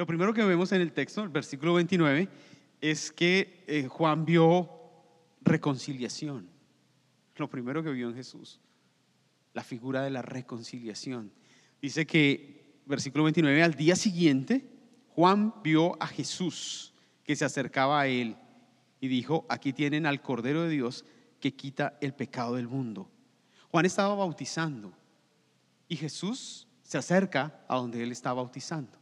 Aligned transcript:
Lo 0.00 0.06
primero 0.06 0.32
que 0.32 0.42
vemos 0.42 0.72
en 0.72 0.80
el 0.80 0.94
texto, 0.94 1.22
el 1.22 1.28
versículo 1.28 1.74
29, 1.74 2.26
es 2.80 3.12
que 3.12 3.62
eh, 3.66 3.86
Juan 3.86 4.24
vio 4.24 4.70
reconciliación. 5.42 6.48
Lo 7.36 7.50
primero 7.50 7.82
que 7.82 7.90
vio 7.90 8.08
en 8.08 8.14
Jesús, 8.14 8.62
la 9.52 9.62
figura 9.62 10.00
de 10.00 10.08
la 10.08 10.22
reconciliación. 10.22 11.30
Dice 11.82 12.06
que, 12.06 12.80
versículo 12.86 13.24
29, 13.24 13.62
al 13.62 13.74
día 13.74 13.94
siguiente, 13.94 14.64
Juan 15.08 15.52
vio 15.62 16.02
a 16.02 16.06
Jesús 16.06 16.94
que 17.22 17.36
se 17.36 17.44
acercaba 17.44 18.00
a 18.00 18.06
él 18.06 18.38
y 19.02 19.08
dijo, 19.08 19.44
aquí 19.50 19.74
tienen 19.74 20.06
al 20.06 20.22
Cordero 20.22 20.62
de 20.62 20.70
Dios 20.70 21.04
que 21.40 21.54
quita 21.54 21.98
el 22.00 22.14
pecado 22.14 22.54
del 22.54 22.68
mundo. 22.68 23.10
Juan 23.70 23.84
estaba 23.84 24.14
bautizando 24.14 24.94
y 25.88 25.96
Jesús 25.96 26.66
se 26.84 26.96
acerca 26.96 27.62
a 27.68 27.76
donde 27.76 28.02
él 28.02 28.12
está 28.12 28.32
bautizando. 28.32 28.99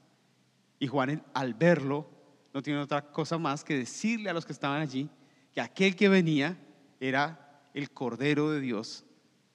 Y 0.79 0.87
Juan 0.87 1.23
al 1.35 1.55
verlo 1.55 2.07
no 2.55 2.63
tiene 2.63 2.81
otra 2.81 3.11
cosa 3.11 3.39
más 3.39 3.65
que 3.65 3.77
decirle 3.77 4.31
a 4.31 4.33
los 4.33 4.47
que 4.47 4.53
estaban 4.53 4.81
allí 4.81 5.09
que 5.53 5.61
aquel 5.61 5.97
que 5.97 6.09
venía 6.09 6.57
era 7.01 7.63
el 7.75 7.91
Cordero 7.91 8.51
de 8.51 8.61
Dios 8.61 9.05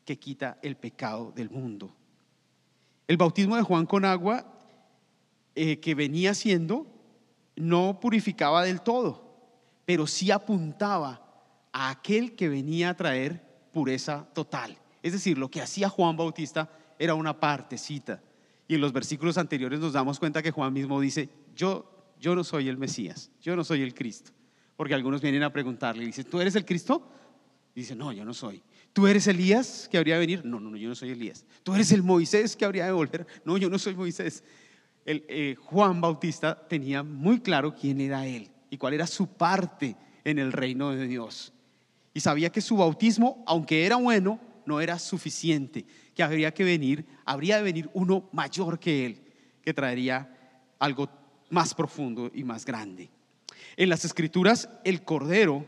que 0.05 0.19
quita 0.19 0.57
el 0.61 0.75
pecado 0.75 1.31
del 1.35 1.49
mundo. 1.49 1.95
El 3.07 3.17
bautismo 3.17 3.55
de 3.55 3.61
Juan 3.61 3.85
con 3.85 4.05
agua 4.05 4.45
eh, 5.55 5.79
que 5.79 5.95
venía 5.95 6.33
siendo 6.33 6.87
no 7.55 7.99
purificaba 7.99 8.63
del 8.63 8.81
todo, 8.81 9.37
pero 9.85 10.07
sí 10.07 10.31
apuntaba 10.31 11.21
a 11.71 11.89
aquel 11.89 12.35
que 12.35 12.49
venía 12.49 12.89
a 12.89 12.95
traer 12.95 13.43
pureza 13.71 14.27
total. 14.33 14.77
Es 15.01 15.11
decir, 15.11 15.37
lo 15.37 15.49
que 15.49 15.61
hacía 15.61 15.89
Juan 15.89 16.15
Bautista 16.15 16.69
era 16.97 17.15
una 17.15 17.39
partecita. 17.39 18.21
Y 18.73 18.75
en 18.75 18.81
los 18.81 18.91
versículos 18.91 19.37
anteriores 19.37 19.79
nos 19.79 19.93
damos 19.93 20.17
cuenta 20.17 20.41
que 20.41 20.49
Juan 20.49 20.73
mismo 20.73 20.99
dice, 20.99 21.29
yo, 21.55 21.85
yo 22.19 22.33
no 22.33 22.43
soy 22.43 22.69
el 22.69 22.77
Mesías, 22.77 23.29
yo 23.39 23.55
no 23.55 23.63
soy 23.63 23.83
el 23.83 23.93
Cristo. 23.93 24.31
Porque 24.75 24.95
algunos 24.95 25.21
vienen 25.21 25.43
a 25.43 25.53
preguntarle, 25.53 26.03
dice, 26.03 26.23
¿tú 26.23 26.41
eres 26.41 26.55
el 26.55 26.65
Cristo? 26.65 27.07
dice, 27.75 27.95
no, 27.95 28.11
yo 28.11 28.25
no 28.25 28.33
soy. 28.33 28.63
¿Tú 28.91 29.05
eres 29.05 29.27
Elías 29.27 29.87
que 29.91 29.99
habría 29.99 30.15
de 30.15 30.21
venir? 30.21 30.43
No, 30.43 30.59
no, 30.59 30.71
no, 30.71 30.77
yo 30.77 30.89
no 30.89 30.95
soy 30.95 31.11
Elías. 31.11 31.45
¿Tú 31.61 31.75
eres 31.75 31.91
el 31.91 32.01
Moisés 32.01 32.55
que 32.55 32.65
habría 32.65 32.87
de 32.87 32.93
volver? 32.93 33.27
No, 33.45 33.57
yo 33.57 33.69
no 33.69 33.77
soy 33.77 33.93
Moisés. 33.93 34.43
El, 35.05 35.23
eh, 35.27 35.55
Juan 35.59 36.01
Bautista 36.01 36.59
tenía 36.67 37.03
muy 37.03 37.41
claro 37.41 37.75
quién 37.75 38.01
era 38.01 38.25
él 38.25 38.49
y 38.71 38.77
cuál 38.77 38.95
era 38.95 39.05
su 39.05 39.27
parte 39.27 39.95
en 40.23 40.39
el 40.39 40.51
reino 40.51 40.89
de 40.89 41.05
Dios. 41.05 41.53
Y 42.11 42.21
sabía 42.21 42.49
que 42.49 42.59
su 42.59 42.77
bautismo, 42.77 43.43
aunque 43.45 43.85
era 43.85 43.97
bueno, 43.97 44.39
no 44.65 44.81
era 44.81 44.99
suficiente, 44.99 45.85
que 46.15 46.23
habría 46.23 46.53
que 46.53 46.63
venir, 46.63 47.05
habría 47.25 47.57
de 47.57 47.63
venir 47.63 47.89
uno 47.93 48.29
mayor 48.31 48.79
que 48.79 49.05
él, 49.05 49.21
que 49.61 49.73
traería 49.73 50.61
algo 50.79 51.09
más 51.49 51.73
profundo 51.73 52.31
y 52.33 52.43
más 52.43 52.65
grande. 52.65 53.09
En 53.77 53.89
las 53.89 54.05
escrituras, 54.05 54.69
el 54.83 55.03
Cordero 55.03 55.65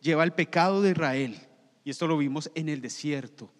lleva 0.00 0.24
el 0.24 0.32
pecado 0.32 0.82
de 0.82 0.90
Israel, 0.90 1.38
y 1.84 1.90
esto 1.90 2.06
lo 2.06 2.18
vimos 2.18 2.50
en 2.54 2.68
el 2.68 2.80
desierto. 2.80 3.50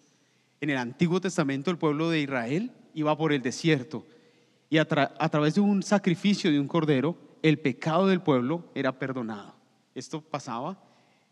En 0.59 0.69
el 0.69 0.77
Antiguo 0.77 1.19
Testamento, 1.19 1.71
el 1.71 1.77
pueblo 1.77 2.09
de 2.09 2.21
Israel 2.21 2.71
iba 2.93 3.17
por 3.17 3.33
el 3.33 3.41
desierto, 3.41 4.05
y 4.69 4.77
a, 4.77 4.81
a 4.81 5.29
través 5.29 5.55
de 5.55 5.61
un 5.61 5.83
sacrificio 5.83 6.51
de 6.51 6.59
un 6.59 6.67
Cordero, 6.67 7.17
el 7.41 7.59
pecado 7.59 8.07
del 8.07 8.21
pueblo 8.21 8.71
era 8.75 8.97
perdonado. 8.97 9.55
Esto 9.95 10.21
pasaba 10.21 10.81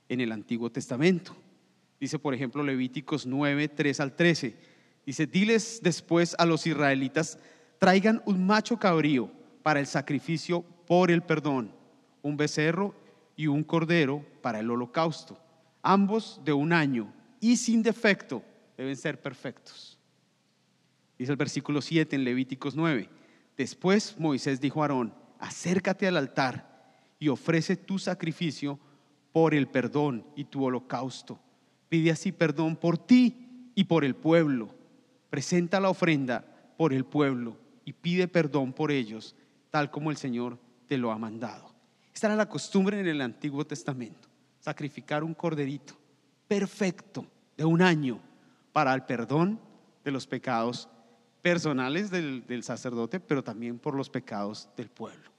en 0.10 0.22
el 0.22 0.32
Antiguo 0.32 0.72
Testamento. 0.72 1.36
Dice, 2.00 2.20
por 2.20 2.34
ejemplo, 2.34 2.64
Levíticos 2.64 3.26
9, 3.26 3.68
3 3.68 4.00
al 4.00 4.16
13. 4.16 4.56
Dice, 5.06 5.28
diles 5.28 5.80
después 5.84 6.36
a 6.38 6.46
los 6.46 6.66
israelitas, 6.66 7.40
traigan 7.78 8.22
un 8.26 8.46
macho 8.46 8.78
cabrío 8.78 9.32
para 9.64 9.80
el 9.80 9.88
sacrificio 9.88 10.64
por 10.86 11.12
el 11.12 11.22
perdón, 11.22 11.74
un 12.22 12.38
becerro 12.38 12.96
y 13.36 13.48
un 13.48 13.64
cordero 13.64 14.26
para 14.42 14.60
el 14.60 14.70
holocausto, 14.70 15.40
ambos 15.82 16.42
de 16.44 16.54
un 16.54 16.74
año 16.74 17.14
y 17.40 17.58
sin 17.58 17.82
defecto, 17.82 18.44
deben 18.78 18.98
ser 18.98 19.22
perfectos. 19.22 19.98
Dice 21.18 21.32
el 21.32 21.38
versículo 21.38 21.82
7 21.82 22.16
en 22.16 22.24
Levíticos 22.24 22.76
9. 22.76 23.10
Después 23.58 24.16
Moisés 24.18 24.62
dijo 24.62 24.82
a 24.82 24.86
Aarón, 24.86 25.14
acércate 25.38 26.08
al 26.08 26.18
altar 26.18 26.98
y 27.20 27.28
ofrece 27.28 27.76
tu 27.76 28.00
sacrificio 28.00 28.80
por 29.32 29.54
el 29.54 29.68
perdón 29.68 30.26
y 30.36 30.46
tu 30.46 30.64
holocausto. 30.64 31.40
Pide 31.90 32.12
así 32.12 32.32
perdón 32.32 32.76
por 32.76 32.98
ti 32.98 33.72
y 33.76 33.84
por 33.84 34.06
el 34.06 34.16
pueblo. 34.16 34.70
Presenta 35.30 35.80
la 35.80 35.90
ofrenda 35.90 36.46
por 36.78 36.94
el 36.94 37.04
pueblo 37.04 37.58
y 37.84 37.94
pide 37.94 38.28
perdón 38.28 38.72
por 38.72 38.92
ellos, 38.92 39.36
tal 39.72 39.92
como 39.92 40.12
el 40.12 40.18
Señor 40.18 40.58
te 40.88 40.98
lo 40.98 41.12
ha 41.12 41.18
mandado. 41.18 41.74
Esta 42.14 42.28
era 42.28 42.36
la 42.36 42.50
costumbre 42.50 43.00
en 43.00 43.08
el 43.08 43.22
Antiguo 43.22 43.66
Testamento, 43.66 44.28
sacrificar 44.60 45.24
un 45.24 45.34
corderito 45.34 45.98
perfecto 46.48 47.26
de 47.56 47.66
un 47.66 47.82
año 47.82 48.20
para 48.74 48.94
el 48.94 49.04
perdón 49.04 49.60
de 50.04 50.12
los 50.12 50.28
pecados 50.28 50.90
personales 51.42 52.12
del, 52.12 52.64
sacerdote, 52.64 53.20
pero 53.20 53.44
también 53.44 53.80
por 53.80 53.96
los 53.96 54.10
pecados 54.10 54.70
del 54.76 54.90
pueblo. 54.90 55.30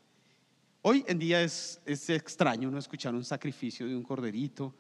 Hoy 0.82 1.04
en 1.06 1.18
día 1.18 1.42
es, 1.42 1.80
extraño 1.86 2.70
no 2.70 2.78
escuchar 2.78 3.14
un 3.14 3.24
sacrificio 3.24 3.86
de 3.86 3.94
un 3.94 4.02
corderito, 4.02 4.74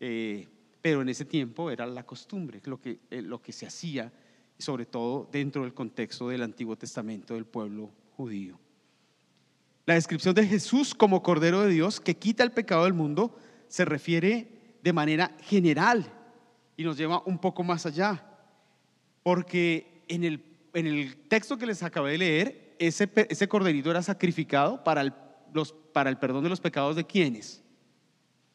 eh, 0.00 0.48
pero 0.84 1.00
en 1.00 1.08
ese 1.08 1.24
tiempo 1.24 1.70
era 1.70 1.86
la 1.86 2.04
costumbre, 2.04 2.60
lo 2.66 2.78
que, 2.78 2.98
eh, 3.10 3.22
lo 3.22 3.40
que 3.40 3.52
se 3.52 3.66
hacía, 3.66 4.12
sobre 4.58 4.84
todo 4.84 5.26
dentro 5.32 5.62
del 5.62 5.72
contexto 5.72 6.28
del 6.28 6.42
Antiguo 6.42 6.76
Testamento 6.76 7.32
del 7.32 7.46
pueblo 7.46 7.90
judío. 8.18 8.60
La 9.86 9.94
descripción 9.94 10.34
de 10.34 10.46
Jesús 10.46 10.94
como 10.94 11.22
Cordero 11.22 11.62
de 11.62 11.70
Dios 11.70 12.00
que 12.00 12.18
quita 12.18 12.42
el 12.42 12.52
pecado 12.52 12.84
del 12.84 12.92
mundo 12.92 13.34
se 13.66 13.86
refiere 13.86 14.76
de 14.82 14.92
manera 14.92 15.34
general 15.40 16.04
y 16.76 16.84
nos 16.84 16.98
lleva 16.98 17.22
un 17.24 17.38
poco 17.38 17.62
más 17.62 17.86
allá, 17.86 18.22
porque 19.22 20.04
en 20.08 20.22
el, 20.22 20.44
en 20.74 20.86
el 20.86 21.16
texto 21.28 21.56
que 21.56 21.64
les 21.64 21.82
acabé 21.82 22.12
de 22.12 22.18
leer, 22.18 22.76
ese, 22.78 23.08
ese 23.30 23.48
corderito 23.48 23.90
era 23.90 24.02
sacrificado 24.02 24.84
para 24.84 25.00
el 25.00 25.14
para 25.94 26.10
el 26.10 26.18
perdón 26.18 26.42
de 26.42 26.50
los 26.50 26.60
pecados 26.60 26.94
de 26.94 27.06
quienes? 27.06 27.62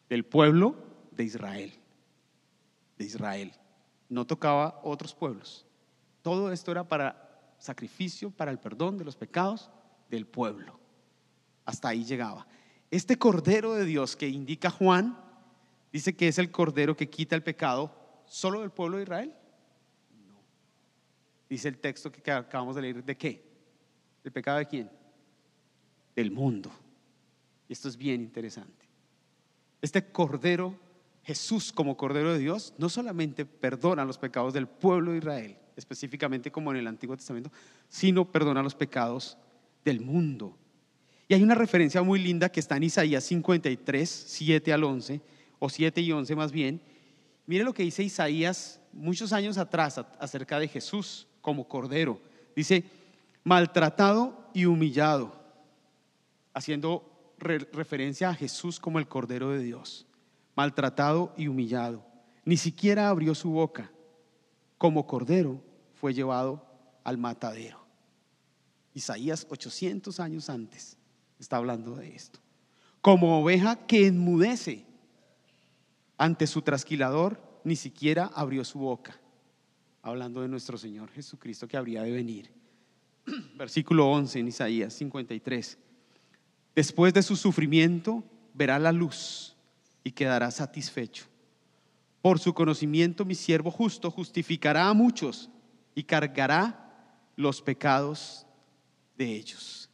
Del 0.10 0.26
pueblo 0.26 0.76
de 1.12 1.24
Israel. 1.24 1.79
De 3.00 3.06
Israel. 3.06 3.52
No 4.10 4.28
tocaba 4.28 4.80
otros 4.84 5.16
pueblos. 5.16 5.66
Todo 6.22 6.52
esto 6.52 6.70
era 6.70 6.88
para 6.88 7.56
sacrificio, 7.58 8.30
para 8.30 8.52
el 8.52 8.60
perdón 8.60 8.98
de 8.98 9.06
los 9.06 9.16
pecados 9.16 9.72
del 10.10 10.28
pueblo. 10.28 10.80
Hasta 11.66 11.90
ahí 11.90 12.04
llegaba. 12.04 12.46
Este 12.92 13.18
Cordero 13.18 13.74
de 13.74 13.86
Dios 13.86 14.16
que 14.16 14.28
indica 14.28 14.70
Juan, 14.70 15.18
dice 15.92 16.16
que 16.16 16.28
es 16.28 16.40
el 16.40 16.52
Cordero 16.52 16.96
que 16.96 17.10
quita 17.10 17.36
el 17.36 17.44
pecado 17.44 17.96
solo 18.26 18.62
del 18.62 18.72
pueblo 18.72 18.98
de 18.98 19.04
Israel. 19.04 19.36
No. 20.28 20.40
Dice 21.50 21.68
el 21.68 21.78
texto 21.78 22.12
que 22.12 22.32
acabamos 22.32 22.76
de 22.76 22.82
leer, 22.82 23.04
¿de 23.04 23.18
qué? 23.18 23.50
¿El 24.24 24.32
pecado 24.32 24.58
de 24.58 24.68
quién? 24.68 24.92
Del 26.16 26.32
mundo. 26.32 26.72
Esto 27.68 27.88
es 27.88 27.96
bien 27.96 28.22
interesante. 28.22 28.88
Este 29.82 30.12
Cordero, 30.12 30.76
Jesús 31.24 31.72
como 31.72 31.98
Cordero 31.98 32.34
de 32.34 32.40
Dios, 32.40 32.74
no 32.78 32.90
solamente 32.90 33.46
perdona 33.46 34.06
los 34.06 34.18
pecados 34.18 34.54
del 34.54 34.68
pueblo 34.68 35.12
de 35.12 35.20
Israel, 35.20 35.58
específicamente 35.76 36.52
como 36.52 36.72
en 36.72 36.78
el 36.78 36.88
Antiguo 36.88 37.16
Testamento, 37.16 37.52
sino 37.88 38.32
perdona 38.32 38.64
los 38.64 38.76
pecados 38.76 39.38
del 39.84 40.02
mundo. 40.02 40.58
Y 41.28 41.36
hay 41.36 41.44
una 41.44 41.56
referencia 41.56 42.02
muy 42.02 42.20
linda 42.20 42.50
que 42.50 42.60
está 42.60 42.78
en 42.78 42.84
Isaías 42.84 43.24
53, 43.24 44.10
7 44.10 44.74
al 44.74 44.84
11, 44.84 45.22
o 45.60 45.70
7 45.70 46.02
y 46.02 46.12
11 46.12 46.36
más 46.36 46.52
bien. 46.52 46.82
Mire 47.46 47.64
lo 47.64 47.74
que 47.74 47.84
dice 47.84 48.04
Isaías 48.04 48.82
muchos 48.94 49.34
años 49.34 49.58
atrás 49.58 50.00
acerca 50.20 50.60
de 50.60 50.68
Jesús 50.68 51.28
como 51.42 51.68
Cordero. 51.68 52.20
Dice, 52.56 52.84
maltratado 53.44 54.50
y 54.54 54.66
humillado, 54.66 55.36
haciendo 56.54 57.34
referencia 57.38 58.30
a 58.30 58.36
Jesús 58.36 58.80
como 58.80 59.00
el 59.00 59.08
Cordero 59.08 59.52
de 59.52 59.60
Dios, 59.60 60.06
maltratado 60.60 61.34
y 61.38 61.48
humillado. 61.48 62.06
Ni 62.44 62.58
siquiera 62.58 63.08
abrió 63.08 63.34
su 63.34 63.50
boca. 63.50 63.90
Como 64.78 65.08
Cordero 65.08 65.64
fue 65.94 66.14
llevado 66.14 66.66
al 67.06 67.18
matadero. 67.18 67.80
Isaías 68.94 69.48
800 69.50 70.20
años 70.20 70.50
antes 70.50 70.98
está 71.40 71.56
hablando 71.56 71.96
de 71.96 72.14
esto. 72.14 72.42
Como 73.00 73.40
oveja 73.40 73.88
que 73.88 74.08
enmudece 74.08 74.86
ante 76.18 76.46
su 76.46 76.62
trasquilador, 76.62 77.42
ni 77.64 77.78
siquiera 77.78 78.30
abrió 78.36 78.66
su 78.66 78.80
boca. 78.80 79.18
Hablando 80.02 80.42
de 80.42 80.50
nuestro 80.50 80.78
Señor 80.78 81.10
Jesucristo 81.12 81.70
que 81.70 81.78
habría 81.78 82.04
de 82.04 82.12
venir. 82.12 82.52
Versículo 83.56 84.12
11 84.12 84.40
en 84.40 84.48
Isaías 84.50 84.94
53. 84.94 85.78
Después 86.76 87.14
de 87.14 87.24
su 87.24 87.38
sufrimiento 87.38 88.26
verá 88.54 88.78
la 88.78 88.92
luz 88.92 89.56
y 90.04 90.12
quedará 90.12 90.52
satisfecho. 90.52 91.26
Por 92.22 92.40
su 92.40 92.54
conocimiento 92.54 93.26
mi 93.26 93.36
siervo 93.36 93.72
justo 93.72 94.12
justificará 94.12 94.90
a 94.90 94.94
muchos 94.94 95.50
y 95.96 96.04
cargará 96.04 97.18
los 97.36 97.62
pecados 97.62 98.46
de 99.18 99.36
ellos. 99.36 99.90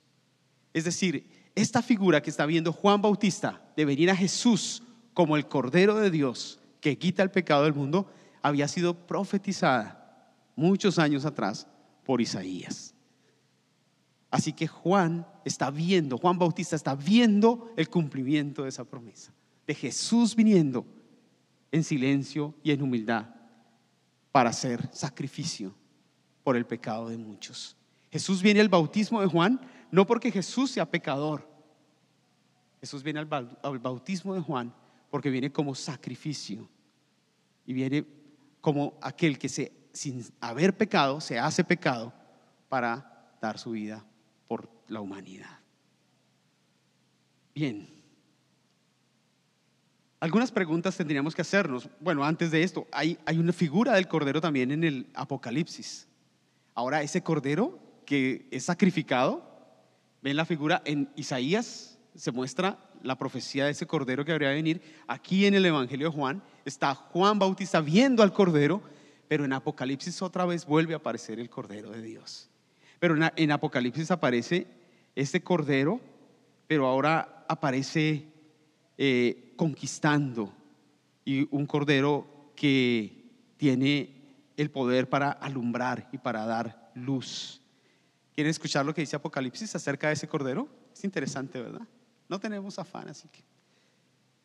Es 0.74 0.84
decir, 0.84 1.30
esta 1.56 1.82
figura 1.82 2.22
que 2.22 2.30
está 2.30 2.46
viendo 2.46 2.74
Juan 2.74 3.02
Bautista 3.02 3.62
de 3.78 3.86
venir 3.86 4.10
a 4.10 4.16
Jesús 4.16 4.84
como 5.14 5.38
el 5.38 5.48
Cordero 5.48 5.96
de 5.96 6.12
Dios 6.12 6.60
que 6.82 6.98
quita 7.00 7.24
el 7.24 7.32
pecado 7.32 7.64
del 7.64 7.74
mundo, 7.74 8.12
había 8.44 8.68
sido 8.68 9.08
profetizada 9.08 10.32
muchos 10.56 11.00
años 11.00 11.26
atrás 11.26 11.66
por 12.04 12.22
Isaías. 12.22 12.94
Así 14.30 14.54
que 14.54 14.68
Juan 14.68 15.26
está 15.46 15.72
viendo, 15.72 16.18
Juan 16.18 16.38
Bautista 16.38 16.76
está 16.76 16.94
viendo 16.94 17.74
el 17.76 17.90
cumplimiento 17.90 18.64
de 18.64 18.70
esa 18.70 18.84
promesa, 18.84 19.34
de 19.68 19.76
Jesús 19.76 20.36
viniendo 20.36 20.86
en 21.72 21.84
silencio 21.84 22.54
y 22.64 22.72
en 22.72 22.82
humildad 22.82 23.28
para 24.32 24.50
hacer 24.50 24.90
sacrificio 24.94 25.74
por 26.44 26.56
el 26.56 26.66
pecado 26.66 27.10
de 27.10 27.18
muchos. 27.18 27.76
Jesús 28.12 28.42
viene 28.42 28.62
al 28.62 28.70
bautismo 28.70 29.22
de 29.22 29.28
Juan 29.28 29.60
no 29.92 30.06
porque 30.06 30.32
Jesús 30.32 30.72
sea 30.72 30.90
pecador. 30.90 31.48
Jesús 32.80 33.02
viene 33.04 33.20
al 33.20 33.80
bautismo 33.80 34.36
de 34.36 34.42
Juan 34.42 34.74
porque 35.10 35.30
viene 35.30 35.52
como 35.52 35.74
sacrificio 35.74 36.70
y 37.66 37.74
viene 37.74 38.06
como 38.62 38.98
aquel 39.02 39.40
que 39.40 39.50
se, 39.50 39.72
sin 39.94 40.24
haber 40.40 40.78
pecado 40.78 41.22
se 41.22 41.40
hace 41.40 41.64
pecado 41.64 42.14
para 42.70 43.38
dar 43.42 43.58
su 43.58 43.72
vida 43.72 44.06
por 44.48 44.70
la 44.88 45.02
humanidad. 45.02 45.60
Bien. 47.54 48.05
Algunas 50.26 50.52
preguntas 50.52 50.98
tendríamos 50.98 51.36
que 51.36 51.44
hacernos. 51.44 51.88
Bueno, 52.00 52.26
antes 52.26 52.50
de 52.50 52.64
esto, 52.64 52.88
hay, 52.92 53.16
hay 53.28 53.38
una 53.38 53.54
figura 53.54 53.94
del 53.94 54.08
cordero 54.08 54.42
también 54.42 54.72
en 54.72 54.84
el 54.84 55.06
Apocalipsis. 55.14 56.08
Ahora, 56.74 57.04
ese 57.04 57.22
cordero 57.22 57.78
que 58.08 58.48
es 58.50 58.64
sacrificado, 58.66 59.48
ven 60.24 60.36
la 60.36 60.46
figura 60.46 60.82
en 60.84 61.12
Isaías, 61.16 62.00
se 62.16 62.32
muestra 62.32 62.80
la 63.04 63.20
profecía 63.20 63.66
de 63.66 63.72
ese 63.74 63.86
cordero 63.86 64.26
que 64.26 64.32
habría 64.32 64.50
de 64.50 64.56
venir. 64.56 64.82
Aquí 65.08 65.46
en 65.46 65.54
el 65.54 65.64
Evangelio 65.64 66.10
de 66.10 66.16
Juan 66.16 66.42
está 66.66 66.96
Juan 66.96 67.38
Bautista 67.38 67.80
viendo 67.80 68.24
al 68.24 68.34
cordero, 68.34 68.82
pero 69.28 69.46
en 69.46 69.54
Apocalipsis 69.54 70.24
otra 70.24 70.46
vez 70.46 70.66
vuelve 70.66 70.96
a 70.96 70.98
aparecer 70.98 71.40
el 71.40 71.52
cordero 71.52 71.92
de 71.92 72.02
Dios. 72.02 72.50
Pero 72.98 73.16
en, 73.36 73.52
Apocalipsis 73.52 74.10
aparece 74.10 74.66
este 75.14 75.44
cordero, 75.44 76.02
pero 76.66 76.88
ahora 76.88 77.46
aparece 77.48 78.26
eh, 78.98 79.54
conquistando 79.56 80.54
y 81.24 81.48
un 81.56 81.66
cordero 81.66 82.52
que 82.56 83.26
tiene 83.58 84.16
el 84.58 84.72
poder 84.72 85.10
para 85.10 85.32
alumbrar 85.32 86.08
y 86.12 86.18
para 86.18 86.46
dar 86.46 86.92
luz. 86.96 87.62
¿Quieren 88.34 88.52
escuchar 88.52 88.86
lo 88.86 88.94
que 88.94 89.02
dice 89.02 89.16
Apocalipsis 89.16 89.76
acerca 89.76 90.08
de 90.08 90.14
ese 90.14 90.28
cordero? 90.28 90.70
Es 90.94 91.04
interesante, 91.04 91.62
¿verdad? 91.62 91.88
No 92.30 92.40
tenemos 92.40 92.80
afán, 92.80 93.10
así 93.10 93.28
que. 93.30 93.44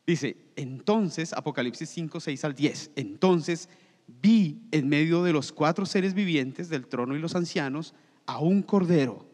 Dice, 0.06 0.36
entonces, 0.56 1.32
Apocalipsis 1.32 1.88
5, 1.90 2.20
6 2.20 2.44
al 2.44 2.54
10, 2.54 2.90
entonces 2.96 3.68
vi 4.06 4.62
en 4.72 4.88
medio 4.88 5.22
de 5.22 5.32
los 5.32 5.52
cuatro 5.52 5.86
seres 5.86 6.14
vivientes 6.14 6.68
del 6.68 6.88
trono 6.88 7.14
y 7.14 7.20
los 7.20 7.36
ancianos 7.36 7.94
a 8.26 8.38
un 8.40 8.62
cordero, 8.62 9.26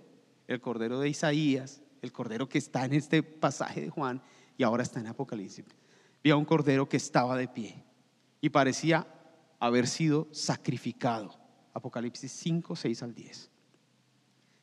el 0.48 0.60
cordero 0.60 1.00
de 1.00 1.08
Isaías, 1.08 1.82
el 2.02 2.12
cordero 2.12 2.48
que 2.48 2.58
está 2.58 2.84
en 2.84 2.92
este 2.92 3.22
pasaje 3.22 3.80
de 3.80 3.90
Juan 3.90 4.22
y 4.56 4.62
ahora 4.62 4.82
está 4.82 5.00
en 5.00 5.08
Apocalipsis. 5.08 5.64
Vi 6.22 6.30
a 6.30 6.36
un 6.36 6.44
cordero 6.44 6.88
que 6.88 6.96
estaba 6.96 7.36
de 7.36 7.48
pie 7.48 7.84
y 8.40 8.48
parecía 8.48 9.06
haber 9.58 9.86
sido 9.86 10.28
sacrificado. 10.32 11.38
Apocalipsis 11.72 12.32
5, 12.32 12.74
6 12.76 13.02
al 13.02 13.14
10. 13.14 13.50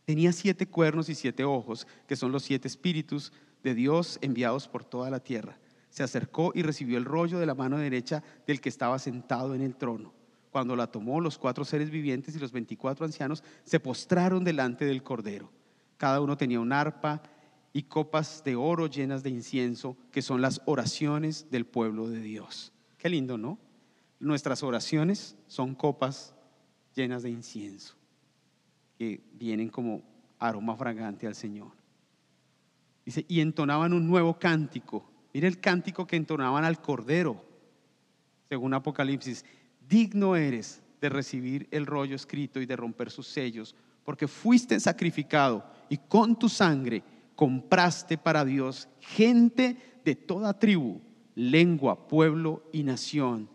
Tenía 0.05 0.33
siete 0.33 0.67
cuernos 0.67 1.07
y 1.09 1.15
siete 1.15 1.45
ojos, 1.45 1.87
que 2.07 2.15
son 2.15 2.31
los 2.31 2.43
siete 2.43 2.67
espíritus 2.67 3.31
de 3.63 3.73
Dios 3.73 4.19
enviados 4.21 4.67
por 4.67 4.83
toda 4.83 5.09
la 5.09 5.21
tierra. 5.21 5.57
Se 5.89 6.03
acercó 6.03 6.51
y 6.53 6.63
recibió 6.63 6.97
el 6.97 7.05
rollo 7.05 7.39
de 7.39 7.45
la 7.45 7.55
mano 7.55 7.77
derecha 7.77 8.23
del 8.45 8.59
que 8.59 8.69
estaba 8.69 8.99
sentado 8.99 9.55
en 9.55 9.61
el 9.61 9.75
trono. 9.75 10.13
Cuando 10.51 10.75
la 10.75 10.87
tomó, 10.87 11.21
los 11.21 11.37
cuatro 11.37 11.63
seres 11.65 11.89
vivientes 11.89 12.35
y 12.35 12.39
los 12.39 12.51
veinticuatro 12.51 13.05
ancianos 13.05 13.43
se 13.63 13.79
postraron 13.79 14.43
delante 14.43 14.85
del 14.85 15.03
Cordero. 15.03 15.51
Cada 15.97 16.19
uno 16.19 16.35
tenía 16.35 16.59
un 16.59 16.73
arpa 16.73 17.23
y 17.73 17.83
copas 17.83 18.43
de 18.43 18.55
oro 18.55 18.85
llenas 18.85 19.23
de 19.23 19.31
incienso, 19.31 19.97
que 20.11 20.21
son 20.21 20.41
las 20.41 20.61
oraciones 20.65 21.49
del 21.49 21.65
pueblo 21.65 22.07
de 22.07 22.19
Dios. 22.21 22.71
Qué 22.99 23.09
lindo, 23.09 23.37
¿no? 23.37 23.57
Nuestras 24.19 24.61
oraciones 24.61 25.35
son 25.47 25.73
copas 25.73 26.35
llenas 26.95 27.23
de 27.23 27.31
incienso, 27.31 27.95
que 28.97 29.21
vienen 29.33 29.69
como 29.69 30.03
aroma 30.37 30.77
fragante 30.77 31.25
al 31.25 31.35
Señor. 31.35 31.71
Dice, 33.03 33.25
y 33.27 33.41
entonaban 33.41 33.91
un 33.91 34.07
nuevo 34.07 34.37
cántico. 34.37 35.03
Mira 35.33 35.47
el 35.47 35.59
cántico 35.59 36.05
que 36.05 36.15
entonaban 36.15 36.63
al 36.63 36.79
Cordero, 36.79 37.43
según 38.47 38.75
Apocalipsis. 38.75 39.43
Digno 39.89 40.35
eres 40.35 40.81
de 41.01 41.09
recibir 41.09 41.67
el 41.71 41.87
rollo 41.87 42.15
escrito 42.15 42.61
y 42.61 42.65
de 42.65 42.75
romper 42.75 43.09
sus 43.09 43.27
sellos, 43.27 43.75
porque 44.05 44.27
fuiste 44.27 44.79
sacrificado 44.79 45.65
y 45.89 45.97
con 45.97 46.37
tu 46.37 46.47
sangre 46.47 47.03
compraste 47.35 48.17
para 48.17 48.45
Dios 48.45 48.87
gente 48.99 49.77
de 50.05 50.15
toda 50.15 50.59
tribu, 50.59 51.01
lengua, 51.35 52.07
pueblo 52.07 52.63
y 52.71 52.83
nación. 52.83 53.49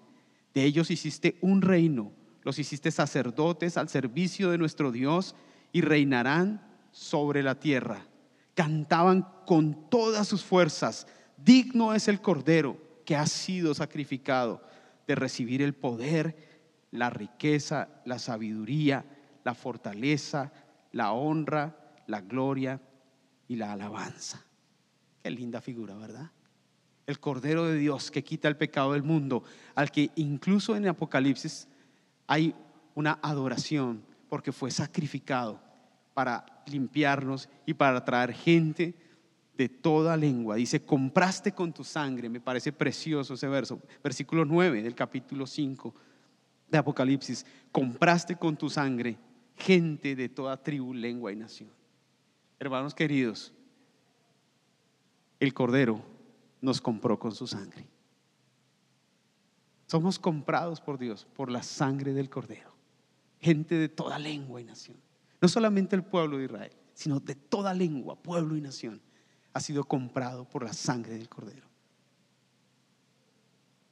De 0.55 0.65
ellos 0.65 0.91
hiciste 0.91 1.39
un 1.41 1.63
reino, 1.63 2.13
los 2.43 2.59
hiciste 2.59 2.91
sacerdotes 2.91 3.77
al 3.77 3.89
servicio 3.89 4.51
de 4.51 4.59
nuestro 4.59 4.93
Dios 4.93 5.35
y 5.73 5.83
reinarán 5.83 6.63
sobre 6.91 7.43
la 7.43 7.61
tierra 7.61 8.09
cantaban 8.59 9.25
con 9.47 9.89
todas 9.89 10.27
sus 10.27 10.43
fuerzas, 10.43 11.07
digno 11.37 11.95
es 11.95 12.09
el 12.09 12.21
Cordero 12.21 12.77
que 13.05 13.15
ha 13.15 13.25
sido 13.27 13.73
sacrificado 13.73 14.61
de 15.07 15.15
recibir 15.15 15.63
el 15.63 15.75
poder, 15.75 16.35
la 16.91 17.09
riqueza, 17.09 17.89
la 18.05 18.19
sabiduría, 18.19 19.05
la 19.45 19.55
fortaleza, 19.55 20.51
la 20.91 21.13
honra, 21.13 21.95
la 22.09 22.21
gloria 22.21 22.81
y 23.49 23.57
la 23.57 23.73
alabanza. 23.73 24.45
Qué 25.23 25.31
linda 25.31 25.61
figura, 25.61 25.95
¿verdad? 25.97 26.31
El 27.07 27.19
Cordero 27.19 27.67
de 27.67 27.77
Dios 27.77 28.11
que 28.11 28.23
quita 28.23 28.49
el 28.49 28.57
pecado 28.57 28.93
del 28.93 29.03
mundo, 29.03 29.43
al 29.75 29.91
que 29.91 30.11
incluso 30.17 30.77
en 30.77 30.87
Apocalipsis 30.87 31.67
hay 32.27 32.55
una 32.95 33.19
adoración 33.23 34.05
porque 34.29 34.53
fue 34.53 34.71
sacrificado 34.71 35.61
para 36.13 36.45
limpiarnos 36.67 37.49
y 37.65 37.75
para 37.75 38.05
traer 38.05 38.35
gente 38.35 38.95
de 39.57 39.69
toda 39.69 40.17
lengua. 40.17 40.57
Dice, 40.57 40.85
compraste 40.85 41.53
con 41.53 41.73
tu 41.73 41.83
sangre, 41.83 42.29
me 42.29 42.41
parece 42.41 42.73
precioso 42.73 43.35
ese 43.35 43.49
verso, 43.49 43.81
versículo 44.05 44.45
9 44.45 44.83
del 44.83 44.95
capítulo 44.95 45.47
5 45.47 45.95
de 46.71 46.79
Apocalipsis, 46.79 47.47
compraste 47.73 48.37
con 48.37 48.57
tu 48.57 48.69
sangre 48.69 49.17
gente 49.57 50.15
de 50.15 50.29
toda 50.29 50.63
tribu, 50.63 50.93
lengua 50.93 51.33
y 51.33 51.37
nación. 51.37 51.78
Hermanos 52.61 52.95
queridos, 52.95 53.53
el 55.39 55.55
Cordero 55.55 56.03
nos 56.61 56.81
compró 56.81 57.19
con 57.19 57.33
su 57.33 57.47
sangre. 57.47 57.87
Somos 59.87 60.19
comprados 60.19 60.81
por 60.81 60.99
Dios 60.99 61.27
por 61.35 61.51
la 61.51 61.63
sangre 61.63 62.13
del 62.13 62.29
Cordero. 62.29 62.73
Gente 63.41 63.77
de 63.77 63.89
toda 63.89 64.19
lengua 64.19 64.61
y 64.61 64.65
nación. 64.65 64.97
No 65.41 65.49
solamente 65.49 65.95
el 65.95 66.03
pueblo 66.03 66.39
de 66.39 66.45
Israel, 66.45 66.73
sino 66.95 67.21
de 67.21 67.37
toda 67.37 67.73
lengua, 67.73 68.17
pueblo 68.17 68.57
y 68.57 68.61
nación, 68.61 69.01
ha 69.53 69.61
sido 69.61 69.85
comprado 69.85 70.45
por 70.45 70.65
la 70.65 70.73
sangre 70.73 71.15
del 71.15 71.29
Cordero. 71.29 71.67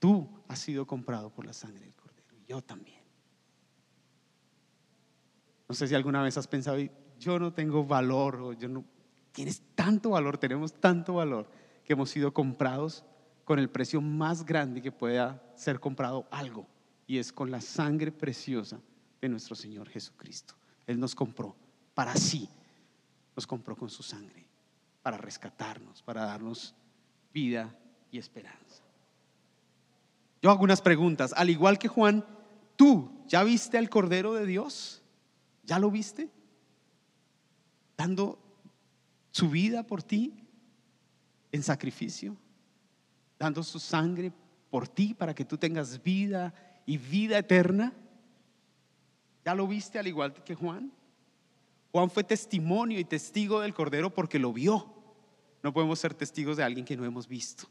Tú 0.00 0.28
has 0.48 0.58
sido 0.58 0.86
comprado 0.86 1.30
por 1.30 1.46
la 1.46 1.52
sangre 1.52 1.80
del 1.80 1.94
Cordero, 1.94 2.34
y 2.36 2.44
yo 2.46 2.60
también. 2.62 3.00
No 5.68 5.74
sé 5.74 5.88
si 5.88 5.94
alguna 5.94 6.22
vez 6.22 6.36
has 6.36 6.46
pensado, 6.46 6.78
yo 7.18 7.38
no 7.38 7.52
tengo 7.52 7.84
valor, 7.84 8.36
o 8.36 8.52
yo 8.52 8.68
no. 8.68 8.84
Tienes 9.32 9.62
tanto 9.74 10.10
valor, 10.10 10.38
tenemos 10.38 10.72
tanto 10.72 11.14
valor, 11.14 11.48
que 11.84 11.92
hemos 11.92 12.10
sido 12.10 12.32
comprados 12.32 13.04
con 13.44 13.58
el 13.58 13.70
precio 13.70 14.00
más 14.00 14.44
grande 14.44 14.82
que 14.82 14.90
pueda 14.90 15.42
ser 15.54 15.78
comprado 15.78 16.26
algo, 16.30 16.66
y 17.06 17.18
es 17.18 17.32
con 17.32 17.50
la 17.50 17.60
sangre 17.60 18.10
preciosa 18.10 18.80
de 19.20 19.28
nuestro 19.28 19.54
Señor 19.54 19.88
Jesucristo. 19.88 20.54
Él 20.86 20.98
nos 20.98 21.14
compró 21.14 21.56
para 21.94 22.14
sí, 22.16 22.48
nos 23.34 23.46
compró 23.46 23.76
con 23.76 23.88
su 23.88 24.02
sangre, 24.02 24.46
para 25.02 25.16
rescatarnos, 25.16 26.02
para 26.02 26.24
darnos 26.24 26.74
vida 27.32 27.74
y 28.10 28.18
esperanza. 28.18 28.82
Yo 30.42 30.50
hago 30.50 30.64
unas 30.64 30.82
preguntas, 30.82 31.32
al 31.36 31.50
igual 31.50 31.78
que 31.78 31.88
Juan, 31.88 32.24
¿tú 32.76 33.10
ya 33.26 33.42
viste 33.44 33.78
al 33.78 33.88
Cordero 33.88 34.34
de 34.34 34.46
Dios? 34.46 35.02
¿Ya 35.64 35.78
lo 35.78 35.90
viste? 35.90 36.30
Dando 37.96 38.38
su 39.30 39.50
vida 39.50 39.82
por 39.82 40.02
ti 40.02 40.34
en 41.52 41.62
sacrificio, 41.62 42.36
dando 43.38 43.62
su 43.62 43.78
sangre 43.78 44.32
por 44.70 44.88
ti 44.88 45.14
para 45.14 45.34
que 45.34 45.44
tú 45.44 45.56
tengas 45.56 46.02
vida 46.02 46.54
y 46.86 46.98
vida 46.98 47.38
eterna. 47.38 47.92
¿Ya 49.44 49.54
lo 49.54 49.66
viste 49.66 49.98
al 49.98 50.06
igual 50.06 50.32
que 50.32 50.54
Juan? 50.54 50.92
Juan 51.92 52.10
fue 52.10 52.24
testimonio 52.24 52.98
y 52.98 53.04
testigo 53.04 53.60
del 53.60 53.74
Cordero 53.74 54.12
porque 54.12 54.38
lo 54.38 54.52
vio. 54.52 54.92
No 55.62 55.72
podemos 55.72 55.98
ser 55.98 56.14
testigos 56.14 56.56
de 56.56 56.62
alguien 56.62 56.84
que 56.84 56.96
no 56.96 57.04
hemos 57.04 57.26
visto. 57.26 57.68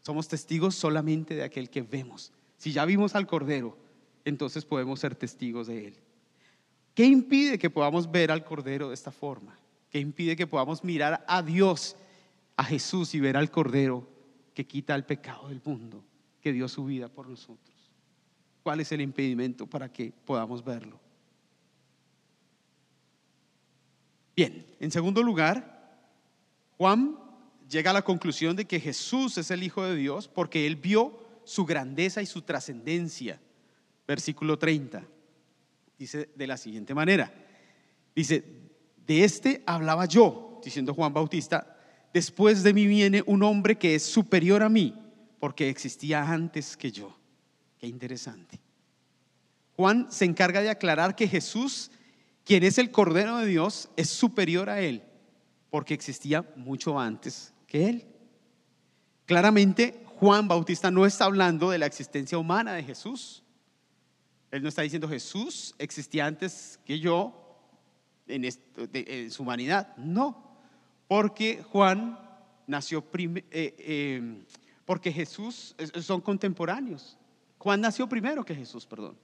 Somos 0.00 0.26
testigos 0.26 0.74
solamente 0.74 1.34
de 1.34 1.44
aquel 1.44 1.70
que 1.70 1.82
vemos. 1.82 2.32
Si 2.56 2.72
ya 2.72 2.84
vimos 2.84 3.14
al 3.14 3.26
Cordero, 3.26 3.76
entonces 4.24 4.64
podemos 4.64 5.00
ser 5.00 5.14
testigos 5.14 5.66
de 5.66 5.88
él. 5.88 5.96
¿Qué 6.94 7.04
impide 7.04 7.58
que 7.58 7.70
podamos 7.70 8.10
ver 8.10 8.30
al 8.30 8.44
Cordero 8.44 8.88
de 8.88 8.94
esta 8.94 9.10
forma? 9.10 9.58
¿Qué 9.90 9.98
impide 9.98 10.36
que 10.36 10.46
podamos 10.46 10.84
mirar 10.84 11.24
a 11.26 11.42
Dios, 11.42 11.96
a 12.56 12.64
Jesús 12.64 13.14
y 13.14 13.20
ver 13.20 13.36
al 13.36 13.50
Cordero 13.50 14.08
que 14.54 14.66
quita 14.66 14.94
el 14.94 15.04
pecado 15.04 15.48
del 15.48 15.60
mundo, 15.64 16.04
que 16.40 16.52
dio 16.52 16.68
su 16.68 16.84
vida 16.84 17.08
por 17.08 17.28
nosotros? 17.28 17.72
¿Cuál 18.62 18.80
es 18.80 18.92
el 18.92 19.00
impedimento 19.00 19.66
para 19.66 19.90
que 19.90 20.12
podamos 20.24 20.64
verlo? 20.64 21.00
Bien, 24.36 24.66
en 24.80 24.90
segundo 24.90 25.22
lugar, 25.22 26.08
Juan 26.78 27.18
llega 27.68 27.90
a 27.90 27.94
la 27.94 28.02
conclusión 28.02 28.56
de 28.56 28.66
que 28.66 28.80
Jesús 28.80 29.36
es 29.38 29.50
el 29.50 29.62
Hijo 29.62 29.82
de 29.82 29.96
Dios 29.96 30.28
porque 30.28 30.66
él 30.66 30.76
vio 30.76 31.22
su 31.44 31.64
grandeza 31.64 32.22
y 32.22 32.26
su 32.26 32.42
trascendencia. 32.42 33.40
Versículo 34.06 34.58
30. 34.58 35.06
Dice 36.02 36.30
de 36.34 36.48
la 36.48 36.56
siguiente 36.56 36.94
manera. 36.94 37.32
Dice, 38.12 38.42
de 39.06 39.22
este 39.22 39.62
hablaba 39.66 40.06
yo, 40.06 40.60
diciendo 40.64 40.94
Juan 40.94 41.12
Bautista, 41.12 41.76
después 42.12 42.64
de 42.64 42.74
mí 42.74 42.88
viene 42.88 43.22
un 43.24 43.44
hombre 43.44 43.78
que 43.78 43.94
es 43.94 44.02
superior 44.02 44.64
a 44.64 44.68
mí, 44.68 45.00
porque 45.38 45.68
existía 45.68 46.28
antes 46.28 46.76
que 46.76 46.90
yo. 46.90 47.16
Qué 47.78 47.86
interesante. 47.86 48.58
Juan 49.76 50.08
se 50.10 50.24
encarga 50.24 50.60
de 50.60 50.70
aclarar 50.70 51.14
que 51.14 51.28
Jesús, 51.28 51.92
quien 52.42 52.64
es 52.64 52.78
el 52.78 52.90
Cordero 52.90 53.38
de 53.38 53.46
Dios, 53.46 53.88
es 53.96 54.10
superior 54.10 54.70
a 54.70 54.80
él, 54.80 55.04
porque 55.70 55.94
existía 55.94 56.44
mucho 56.56 56.98
antes 56.98 57.54
que 57.68 57.88
él. 57.88 58.06
Claramente, 59.24 60.02
Juan 60.18 60.48
Bautista 60.48 60.90
no 60.90 61.06
está 61.06 61.26
hablando 61.26 61.70
de 61.70 61.78
la 61.78 61.86
existencia 61.86 62.38
humana 62.38 62.72
de 62.72 62.82
Jesús. 62.82 63.44
Él 64.52 64.62
no 64.62 64.68
está 64.68 64.82
diciendo 64.82 65.08
Jesús 65.08 65.74
existía 65.78 66.26
antes 66.26 66.78
que 66.84 67.00
yo 67.00 67.34
en, 68.28 69.30
su 69.30 69.42
humanidad. 69.42 69.96
No, 69.96 70.58
porque 71.08 71.62
Juan 71.62 72.18
nació, 72.66 73.04
eh, 73.14 73.42
eh, 73.50 74.44
porque 74.84 75.10
Jesús 75.10 75.74
son 76.00 76.20
contemporáneos. 76.20 77.18
Juan 77.56 77.80
nació 77.80 78.06
primero 78.08 78.44
que 78.44 78.54
Jesús, 78.54 78.86
perdón. 78.86 79.16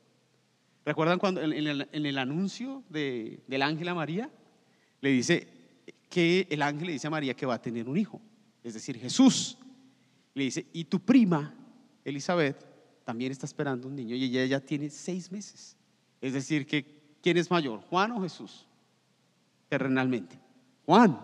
¿Recuerdan 0.85 1.18
cuando 1.18 1.42
en 1.42 1.52
el, 1.52 2.18
anuncio 2.18 2.82
del 2.88 3.62
ángel 3.62 3.88
a 3.88 3.94
María? 3.94 4.30
Le 5.02 5.11
dice 5.11 5.47
que 6.08 6.47
el 6.49 6.62
ángel 6.62 6.87
le 6.87 6.92
dice 6.94 7.06
a 7.06 7.11
María 7.11 7.35
que 7.35 7.44
va 7.44 7.54
a 7.54 7.62
tener 7.62 7.87
un 7.87 7.99
hijo, 7.99 8.23
es 8.64 8.73
decir, 8.73 8.99
Jesús. 8.99 9.58
Le 10.32 10.44
dice, 10.44 10.66
y 10.73 10.85
tu 10.85 11.00
prima, 11.00 11.54
Elizabeth, 12.02 12.67
también 13.09 13.33
está 13.33 13.47
esperando 13.47 13.88
un 13.88 13.97
niño 13.97 14.15
y 14.15 14.25
ella 14.25 14.45
ya 14.45 14.61
tiene 14.61 14.91
seis 14.91 15.33
meses. 15.33 15.79
Es 16.21 16.35
decir, 16.35 16.67
que 16.67 17.17
¿quién 17.23 17.38
es 17.38 17.50
mayor, 17.50 17.81
Juan 17.88 18.12
o 18.12 18.21
Jesús? 18.21 18.67
Terrenalmente. 19.71 20.38
Juan. 20.85 21.19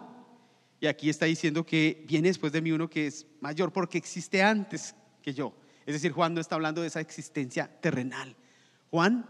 Y 0.81 0.87
aquí 0.87 1.11
está 1.11 1.27
diciendo 1.27 1.67
que 1.67 2.03
viene 2.09 2.29
después 2.29 2.55
de 2.55 2.63
mí 2.63 2.73
uno 2.73 2.89
que 2.89 3.07
es 3.07 3.27
mayor 3.43 3.71
porque 3.71 3.99
existe 3.99 4.43
antes 4.43 4.95
que 5.21 5.35
yo. 5.35 5.55
Es 5.85 5.93
decir, 5.93 6.11
Juan 6.13 6.33
no 6.33 6.41
está 6.41 6.55
hablando 6.55 6.81
de 6.81 6.87
esa 6.87 7.01
existencia 7.01 7.69
terrenal. 7.83 8.35
Juan 8.91 9.29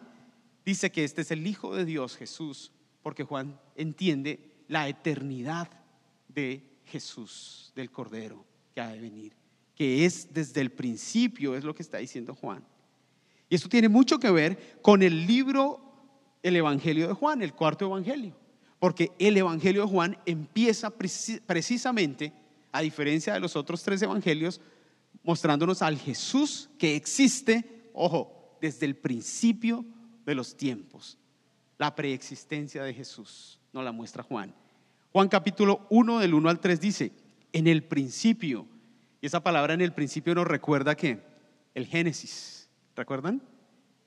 dice 0.64 0.92
que 0.92 1.02
este 1.02 1.22
es 1.22 1.32
el 1.32 1.44
Hijo 1.48 1.74
de 1.74 1.84
Dios, 1.84 2.16
Jesús, 2.16 2.70
porque 3.02 3.24
Juan 3.24 3.58
entiende 3.74 4.62
la 4.68 4.86
eternidad 4.86 5.68
de 6.28 6.78
Jesús, 6.84 7.72
del 7.74 7.90
Cordero 7.90 8.46
que 8.72 8.80
ha 8.80 8.90
de 8.90 9.00
venir, 9.00 9.34
que 9.74 10.04
es 10.04 10.32
desde 10.32 10.60
el 10.60 10.70
principio, 10.70 11.56
es 11.56 11.64
lo 11.64 11.74
que 11.74 11.82
está 11.82 11.98
diciendo 11.98 12.34
Juan. 12.34 12.64
Y 13.48 13.54
esto 13.54 13.68
tiene 13.68 13.88
mucho 13.88 14.18
que 14.18 14.30
ver 14.30 14.78
con 14.82 15.02
el 15.02 15.26
libro, 15.26 15.80
el 16.42 16.56
Evangelio 16.56 17.08
de 17.08 17.14
Juan, 17.14 17.42
el 17.42 17.54
cuarto 17.54 17.84
Evangelio, 17.84 18.36
porque 18.78 19.12
el 19.18 19.36
Evangelio 19.36 19.82
de 19.82 19.88
Juan 19.88 20.18
empieza 20.26 20.90
precisamente, 20.90 22.32
a 22.72 22.80
diferencia 22.80 23.34
de 23.34 23.40
los 23.40 23.54
otros 23.56 23.82
tres 23.82 24.02
Evangelios, 24.02 24.60
mostrándonos 25.22 25.82
al 25.82 25.98
Jesús 25.98 26.70
que 26.78 26.96
existe, 26.96 27.90
ojo, 27.92 28.56
desde 28.60 28.86
el 28.86 28.96
principio 28.96 29.84
de 30.24 30.34
los 30.34 30.56
tiempos. 30.56 31.18
La 31.78 31.94
preexistencia 31.94 32.82
de 32.82 32.94
Jesús 32.94 33.60
nos 33.72 33.84
la 33.84 33.92
muestra 33.92 34.22
Juan. 34.22 34.54
Juan 35.12 35.28
capítulo 35.28 35.86
1 35.90 36.18
del 36.18 36.34
1 36.34 36.48
al 36.48 36.60
3 36.60 36.80
dice, 36.80 37.12
en 37.52 37.68
el 37.68 37.84
principio, 37.84 38.66
y 39.24 39.26
esa 39.26 39.42
palabra 39.42 39.72
en 39.72 39.80
el 39.80 39.94
principio 39.94 40.34
nos 40.34 40.46
recuerda 40.46 40.94
que 40.94 41.18
el 41.74 41.86
Génesis, 41.86 42.68
¿recuerdan? 42.94 43.40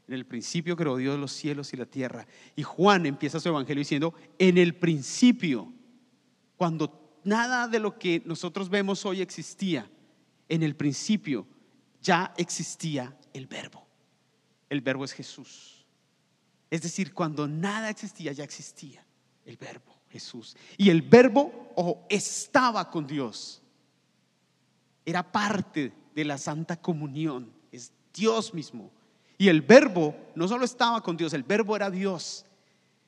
En 0.07 0.13
el 0.13 0.27
principio 0.27 0.75
creó 0.75 0.95
Dios 0.95 1.17
los 1.17 1.31
cielos 1.31 1.73
y 1.73 1.75
la 1.75 1.87
tierra. 1.87 2.27
Y 2.55 2.61
Juan 2.61 3.07
empieza 3.07 3.39
su 3.39 3.49
evangelio 3.49 3.81
diciendo, 3.81 4.13
en 4.37 4.59
el 4.59 4.75
principio, 4.75 5.73
cuando 6.55 7.19
nada 7.23 7.67
de 7.67 7.79
lo 7.79 7.97
que 7.97 8.21
nosotros 8.25 8.69
vemos 8.69 9.07
hoy 9.07 9.21
existía, 9.21 9.89
en 10.49 10.61
el 10.61 10.75
principio 10.75 11.47
ya 11.99 12.31
existía 12.37 13.17
el 13.33 13.47
verbo. 13.47 13.87
El 14.69 14.81
verbo 14.81 15.03
es 15.03 15.13
Jesús. 15.13 15.83
Es 16.69 16.83
decir, 16.83 17.11
cuando 17.11 17.47
nada 17.47 17.89
existía, 17.89 18.33
ya 18.33 18.43
existía 18.43 19.03
el 19.45 19.57
verbo, 19.57 19.99
Jesús. 20.09 20.55
Y 20.77 20.91
el 20.91 21.01
verbo, 21.01 21.71
ojo, 21.75 22.05
estaba 22.07 22.91
con 22.91 23.07
Dios. 23.07 23.63
Era 25.07 25.31
parte 25.31 25.91
de 26.13 26.25
la 26.25 26.37
santa 26.37 26.79
comunión. 26.79 27.51
Es 27.71 27.91
Dios 28.13 28.53
mismo. 28.53 28.91
Y 29.37 29.47
el 29.47 29.61
verbo 29.61 30.15
no 30.35 30.47
solo 30.47 30.65
estaba 30.65 31.01
con 31.01 31.15
Dios, 31.15 31.33
el 31.33 31.43
verbo 31.43 31.75
era 31.75 31.89
Dios. 31.89 32.45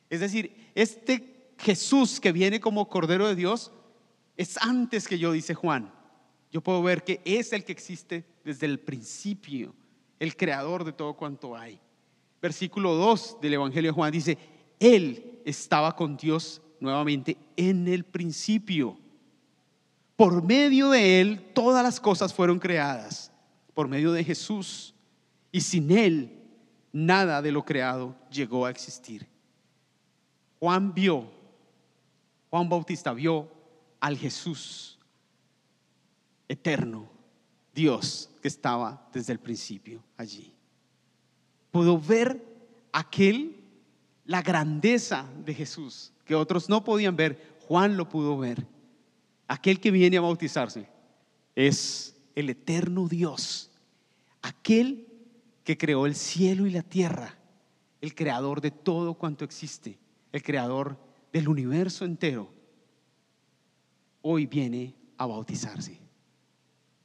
Es 0.09 0.21
decir, 0.21 0.71
este 0.73 1.51
Jesús 1.57 2.19
que 2.19 2.31
viene 2.31 2.59
como 2.59 2.87
Cordero 2.87 3.27
de 3.27 3.35
Dios 3.35 3.71
es 4.37 4.57
antes 4.57 5.07
que 5.07 5.19
yo, 5.19 5.33
dice 5.33 5.53
Juan 5.53 5.91
yo 6.51 6.61
puedo 6.61 6.81
ver 6.81 7.03
que 7.03 7.21
es 7.25 7.53
el 7.53 7.63
que 7.63 7.71
existe 7.71 8.25
desde 8.43 8.65
el 8.65 8.79
principio, 8.79 9.75
el 10.19 10.35
creador 10.35 10.83
de 10.83 10.93
todo 10.93 11.13
cuanto 11.13 11.55
hay. 11.55 11.79
Versículo 12.41 12.95
2 12.95 13.37
del 13.41 13.55
Evangelio 13.55 13.91
de 13.91 13.95
Juan 13.95 14.11
dice, 14.11 14.37
Él 14.79 15.41
estaba 15.45 15.95
con 15.95 16.17
Dios 16.17 16.61
nuevamente 16.79 17.37
en 17.55 17.87
el 17.87 18.03
principio. 18.03 18.97
Por 20.19 20.43
medio 20.43 20.89
de 20.89 21.21
Él 21.21 21.53
todas 21.53 21.81
las 21.81 21.97
cosas 22.01 22.33
fueron 22.33 22.59
creadas, 22.59 23.31
por 23.73 23.88
medio 23.88 24.11
de 24.11 24.21
Jesús. 24.21 24.93
Y 25.49 25.61
sin 25.61 25.89
Él 25.91 26.43
nada 26.91 27.41
de 27.41 27.53
lo 27.53 27.63
creado 27.63 28.17
llegó 28.29 28.65
a 28.65 28.69
existir. 28.69 29.25
Juan 30.59 30.93
vio, 30.93 31.31
Juan 32.49 32.67
Bautista 32.67 33.13
vio 33.13 33.49
al 34.01 34.17
Jesús 34.17 34.99
eterno, 36.49 37.07
Dios 37.73 38.29
que 38.41 38.49
estaba 38.49 39.07
desde 39.13 39.31
el 39.31 39.39
principio 39.39 40.03
allí. 40.17 40.53
Pudo 41.71 41.97
ver 41.97 42.43
aquel, 42.91 43.55
la 44.25 44.41
grandeza 44.41 45.29
de 45.45 45.53
Jesús, 45.53 46.11
que 46.25 46.35
otros 46.35 46.67
no 46.67 46.83
podían 46.83 47.15
ver, 47.15 47.57
Juan 47.69 47.95
lo 47.95 48.09
pudo 48.09 48.38
ver. 48.38 48.67
Aquel 49.49 49.79
que 49.79 49.89
viene 49.89 50.15
a 50.17 50.21
bautizarse 50.21 50.87
es 51.55 52.15
el 52.35 52.51
eterno 52.51 53.07
Dios, 53.07 53.71
aquel 54.43 55.07
que 55.63 55.75
creó 55.75 56.05
el 56.05 56.13
cielo 56.13 56.67
y 56.67 56.69
la 56.69 56.83
tierra, 56.83 57.35
el 57.99 58.13
creador 58.13 58.61
de 58.61 58.69
todo 58.69 59.15
cuanto 59.15 59.43
existe, 59.43 59.97
el 60.31 60.43
creador 60.43 60.99
del 61.33 61.49
universo 61.49 62.05
entero, 62.05 62.53
hoy 64.21 64.45
viene 64.45 64.93
a 65.17 65.25
bautizarse. 65.25 65.99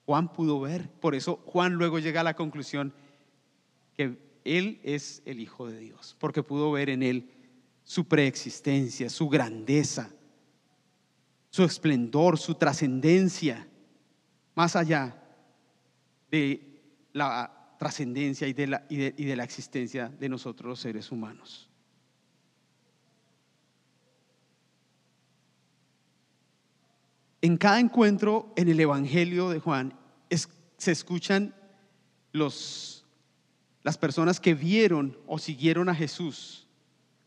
Juan 0.04 0.30
pudo 0.30 0.60
ver. 0.60 0.90
Por 0.90 1.14
eso 1.14 1.40
Juan 1.46 1.72
luego 1.72 1.98
llega 1.98 2.20
a 2.20 2.24
la 2.24 2.36
conclusión 2.36 2.92
que 3.94 4.18
Él 4.44 4.80
es 4.82 5.22
el 5.24 5.40
Hijo 5.40 5.66
de 5.66 5.78
Dios, 5.78 6.14
porque 6.18 6.42
pudo 6.42 6.70
ver 6.72 6.90
en 6.90 7.02
Él 7.02 7.30
su 7.84 8.04
preexistencia, 8.06 9.08
su 9.08 9.30
grandeza, 9.30 10.10
su 11.54 11.62
esplendor, 11.62 12.36
su 12.36 12.56
trascendencia, 12.56 13.64
más 14.56 14.74
allá 14.74 15.22
de 16.28 16.82
la 17.12 17.76
trascendencia 17.78 18.48
y, 18.48 18.52
de 18.52 18.66
la, 18.66 18.84
y 18.88 19.24
de 19.24 19.36
la 19.36 19.44
existencia 19.44 20.08
de 20.08 20.28
nosotros 20.28 20.68
los 20.68 20.80
seres 20.80 21.12
humanos. 21.12 21.70
En 27.40 27.56
cada 27.56 27.78
encuentro 27.78 28.52
en 28.56 28.68
el 28.68 28.80
Evangelio 28.80 29.48
de 29.48 29.60
Juan 29.60 29.96
se 30.76 30.90
escuchan 30.90 31.54
los, 32.32 33.06
las 33.84 33.96
personas 33.96 34.40
que 34.40 34.54
vieron 34.54 35.16
o 35.28 35.38
siguieron 35.38 35.88
a 35.88 35.94
Jesús 35.94 36.66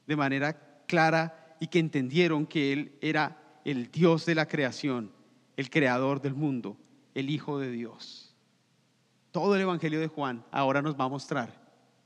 de 0.05 0.17
manera 0.17 0.83
clara 0.85 1.55
y 1.61 1.67
que 1.67 1.79
entendieron 1.79 2.45
que 2.45 2.73
Él 2.73 2.97
era 2.99 3.45
el 3.67 3.91
Dios 3.91 4.25
de 4.25 4.33
la 4.33 4.47
creación, 4.47 5.11
el 5.57 5.69
creador 5.69 6.21
del 6.21 6.33
mundo, 6.33 6.77
el 7.13 7.29
Hijo 7.29 7.59
de 7.59 7.69
Dios. 7.69 8.33
Todo 9.31 9.55
el 9.55 9.61
Evangelio 9.61 9.99
de 9.99 10.07
Juan 10.07 10.45
ahora 10.51 10.81
nos 10.81 10.97
va 10.97 11.03
a 11.03 11.09
mostrar 11.09 11.53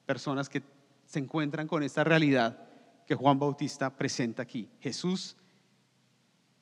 personas 0.07 0.49
que 0.49 0.63
se 1.05 1.19
encuentran 1.19 1.67
con 1.67 1.83
esta 1.83 2.03
realidad 2.03 2.67
que 3.05 3.13
Juan 3.13 3.37
Bautista 3.37 3.95
presenta 3.95 4.41
aquí. 4.41 4.69
Jesús 4.79 5.35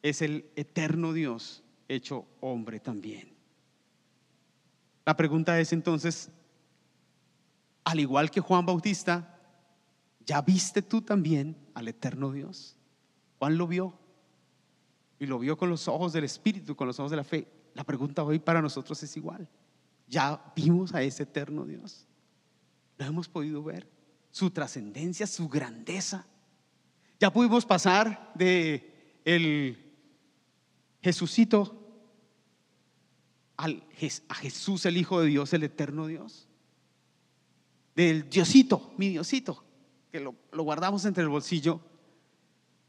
es 0.01 0.21
el 0.21 0.49
eterno 0.57 1.13
Dios 1.13 1.63
hecho 1.87 2.25
hombre 2.41 2.81
también. 2.81 3.31
La 5.05 5.15
pregunta 5.15 5.57
es 5.61 5.71
entonces, 5.71 6.29
al 7.85 8.01
igual 8.01 8.29
que 8.31 8.41
Juan 8.41 8.65
Bautista, 8.65 9.39
¿ya 10.25 10.41
viste 10.41 10.81
tú 10.81 11.01
también 11.01 11.55
al 11.73 11.87
eterno 11.87 12.33
Dios? 12.33 12.75
Juan 13.37 13.57
lo 13.57 13.65
vio 13.65 13.98
y 15.19 15.25
lo 15.25 15.37
vio 15.37 15.57
con 15.57 15.69
los 15.69 15.87
ojos 15.87 16.13
del 16.13 16.23
Espíritu, 16.23 16.75
con 16.75 16.87
los 16.87 16.99
ojos 16.99 17.11
de 17.11 17.17
la 17.17 17.23
fe. 17.23 17.47
La 17.73 17.83
pregunta 17.83 18.23
hoy 18.23 18.39
para 18.39 18.61
nosotros 18.61 19.01
es 19.03 19.15
igual. 19.17 19.47
¿Ya 20.07 20.41
vimos 20.55 20.95
a 20.95 21.03
ese 21.03 21.23
eterno 21.23 21.65
Dios? 21.65 22.07
¿Lo 22.97 23.05
hemos 23.05 23.27
podido 23.27 23.61
ver? 23.61 23.87
Su 24.31 24.49
trascendencia, 24.49 25.27
su 25.27 25.49
grandeza. 25.49 26.25
Ya 27.19 27.31
pudimos 27.31 27.65
pasar 27.65 28.31
de 28.33 29.19
el 29.25 29.77
Jesucito 31.01 31.75
al, 33.57 33.83
a 34.29 34.35
Jesús, 34.35 34.85
el 34.85 34.97
Hijo 34.97 35.19
de 35.19 35.27
Dios, 35.27 35.53
el 35.53 35.63
eterno 35.63 36.07
Dios. 36.07 36.47
Del 37.93 38.29
Diosito, 38.29 38.93
mi 38.97 39.09
Diosito, 39.09 39.65
que 40.11 40.21
lo, 40.21 40.33
lo 40.53 40.63
guardamos 40.63 41.03
entre 41.03 41.23
el 41.23 41.29
bolsillo, 41.29 41.81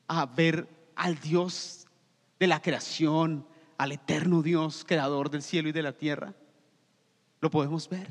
a 0.07 0.27
ver 0.27 0.93
al 0.95 1.19
Dios 1.19 1.80
de 2.41 2.47
la 2.47 2.61
creación, 2.61 3.47
al 3.79 3.93
eterno 3.93 4.43
Dios, 4.43 4.85
creador 4.87 5.31
del 5.31 5.43
cielo 5.43 5.69
y 5.69 5.73
de 5.73 5.83
la 5.83 5.93
tierra. 5.93 6.35
Lo 7.41 7.51
podemos 7.51 7.89
ver. 7.89 8.09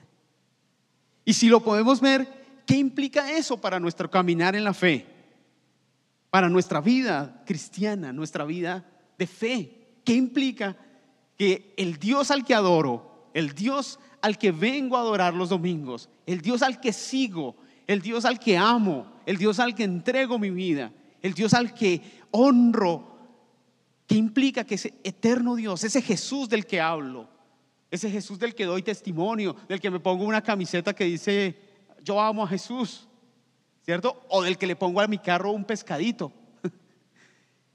Y 1.25 1.33
si 1.33 1.49
lo 1.49 1.59
podemos 1.59 1.99
ver, 1.99 2.27
¿qué 2.65 2.75
implica 2.77 3.31
eso 3.31 3.59
para 3.59 3.79
nuestro 3.79 4.09
caminar 4.09 4.55
en 4.55 4.63
la 4.63 4.73
fe? 4.73 5.05
Para 6.29 6.47
nuestra 6.47 6.79
vida 6.79 7.43
cristiana, 7.45 8.13
nuestra 8.13 8.45
vida 8.45 8.85
de 9.17 9.27
fe. 9.27 9.99
¿Qué 10.05 10.13
implica 10.13 10.77
que 11.37 11.73
el 11.77 11.97
Dios 11.97 12.31
al 12.31 12.45
que 12.45 12.53
adoro, 12.53 13.29
el 13.33 13.53
Dios 13.53 13.99
al 14.21 14.37
que 14.37 14.51
vengo 14.51 14.95
a 14.95 15.01
adorar 15.01 15.33
los 15.33 15.49
domingos, 15.49 16.09
el 16.25 16.41
Dios 16.41 16.61
al 16.61 16.79
que 16.79 16.93
sigo, 16.93 17.55
el 17.87 18.01
Dios 18.01 18.25
al 18.25 18.39
que 18.39 18.57
amo, 18.57 19.11
el 19.25 19.37
Dios 19.37 19.59
al 19.59 19.73
que 19.73 19.83
entrego 19.83 20.37
mi 20.37 20.49
vida, 20.49 20.91
el 21.21 21.33
Dios 21.33 21.53
al 21.53 21.73
que 21.73 22.01
honro, 22.31 23.18
¿qué 24.09 24.15
implica 24.15 24.63
que 24.63 24.73
ese 24.73 24.95
eterno 25.03 25.55
Dios, 25.55 25.83
ese 25.83 26.01
Jesús 26.01 26.49
del 26.49 26.65
que 26.65 26.81
hablo, 26.81 27.29
ese 27.91 28.09
Jesús 28.09 28.39
del 28.39 28.55
que 28.55 28.65
doy 28.65 28.81
testimonio, 28.81 29.55
del 29.67 29.79
que 29.79 29.91
me 29.91 29.99
pongo 29.99 30.25
una 30.25 30.41
camiseta 30.41 30.95
que 30.95 31.03
dice, 31.03 31.55
yo 32.03 32.19
amo 32.19 32.43
a 32.43 32.47
Jesús, 32.47 33.07
¿cierto? 33.85 34.25
O 34.29 34.41
del 34.41 34.57
que 34.57 34.65
le 34.65 34.75
pongo 34.75 34.99
a 34.99 35.07
mi 35.07 35.19
carro 35.19 35.51
un 35.51 35.63
pescadito. 35.63 36.33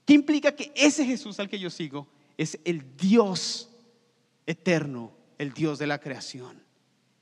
¿Qué 0.05 0.13
implica 0.13 0.57
que 0.57 0.73
ese 0.75 1.07
Jesús 1.07 1.39
al 1.39 1.49
que 1.49 1.61
yo 1.61 1.71
sigo 1.71 2.09
es 2.37 2.59
el 2.65 2.97
Dios 2.97 3.71
eterno, 4.45 5.13
el 5.39 5.53
Dios 5.53 5.79
de 5.79 5.87
la 5.87 6.01
creación, 6.01 6.61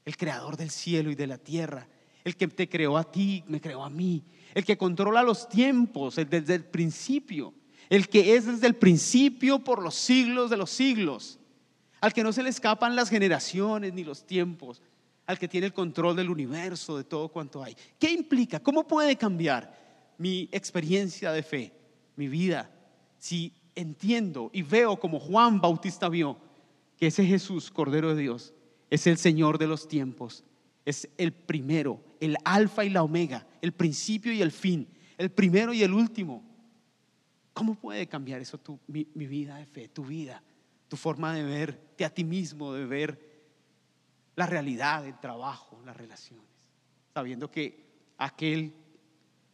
el 0.07 0.17
creador 0.17 0.57
del 0.57 0.71
cielo 0.71 1.11
y 1.11 1.17
de 1.17 1.27
la 1.27 1.37
tierra, 1.37 1.87
el 2.25 2.35
que 2.35 2.49
te 2.49 2.67
creó 2.67 2.97
a 2.97 3.05
ti, 3.05 3.45
me 3.47 3.61
creó 3.61 3.85
a 3.85 3.91
mí, 3.91 4.25
el 4.55 4.65
que 4.65 4.79
controla 4.79 5.23
los 5.23 5.51
tiempos 5.51 6.17
desde 6.17 6.55
el 6.55 6.65
principio, 6.65 7.53
el 7.93 8.09
que 8.09 8.37
es 8.37 8.47
desde 8.47 8.67
el 8.67 8.75
principio 8.75 9.59
por 9.59 9.83
los 9.83 9.95
siglos 9.95 10.49
de 10.49 10.57
los 10.57 10.71
siglos 10.71 11.39
al 12.01 12.15
que 12.15 12.23
no 12.23 12.33
se 12.33 12.43
le 12.43 12.49
escapan 12.49 12.97
las 12.97 13.11
generaciones 13.11 13.93
ni 13.93 14.03
los 14.03 14.27
tiempos, 14.27 14.81
al 15.27 15.39
que 15.39 15.47
tiene 15.47 15.67
el 15.67 15.75
control 15.75 16.17
del 16.17 16.31
universo, 16.31 16.97
de 16.97 17.05
todo 17.05 17.29
cuanto 17.29 17.63
hay. 17.63 17.77
¿Qué 17.99 18.11
implica? 18.11 18.61
¿Cómo 18.61 18.87
puede 18.89 19.15
cambiar 19.17 19.79
mi 20.17 20.49
experiencia 20.53 21.33
de 21.33 21.43
fe, 21.43 21.71
mi 22.17 22.29
vida, 22.29 22.71
si 23.19 23.53
entiendo 23.75 24.51
y 24.55 24.63
veo 24.63 24.99
como 24.99 25.21
Juan 25.21 25.61
Bautista 25.61 26.09
vio 26.09 26.39
que 26.97 27.09
ese 27.09 27.27
Jesús, 27.27 27.71
Cordero 27.71 28.15
de 28.15 28.23
Dios, 28.23 28.55
es 28.89 29.07
el 29.07 29.19
Señor 29.19 29.59
de 29.59 29.67
los 29.67 29.87
tiempos, 29.87 30.45
es 30.87 31.11
el 31.19 31.33
primero, 31.33 32.03
el 32.21 32.39
alfa 32.47 32.87
y 32.87 32.89
la 32.89 33.03
omega, 33.03 33.47
el 33.61 33.73
principio 33.73 34.33
y 34.33 34.41
el 34.41 34.51
fin, 34.51 34.89
el 35.19 35.31
primero 35.31 35.75
y 35.75 35.83
el 35.83 35.93
último? 35.93 36.52
¿Cómo 37.53 37.75
puede 37.75 38.07
cambiar 38.07 38.41
eso 38.41 38.59
tu, 38.59 38.79
mi, 38.87 39.05
vida 39.15 39.57
de 39.57 39.67
fe, 39.67 39.89
tu 39.89 40.05
vida? 40.05 40.43
tu 40.93 40.99
forma 40.99 41.33
de 41.33 41.43
verte 41.43 42.05
a 42.05 42.11
ti 42.11 42.23
mismo, 42.23 42.75
de 42.75 42.85
ver 42.85 43.19
la 44.37 44.45
realidad, 44.45 45.07
el 45.07 45.19
trabajo, 45.19 45.81
las 45.87 45.97
relaciones, 45.97 46.45
sabiendo 47.15 47.51
que 47.51 47.83
aquel 48.19 48.75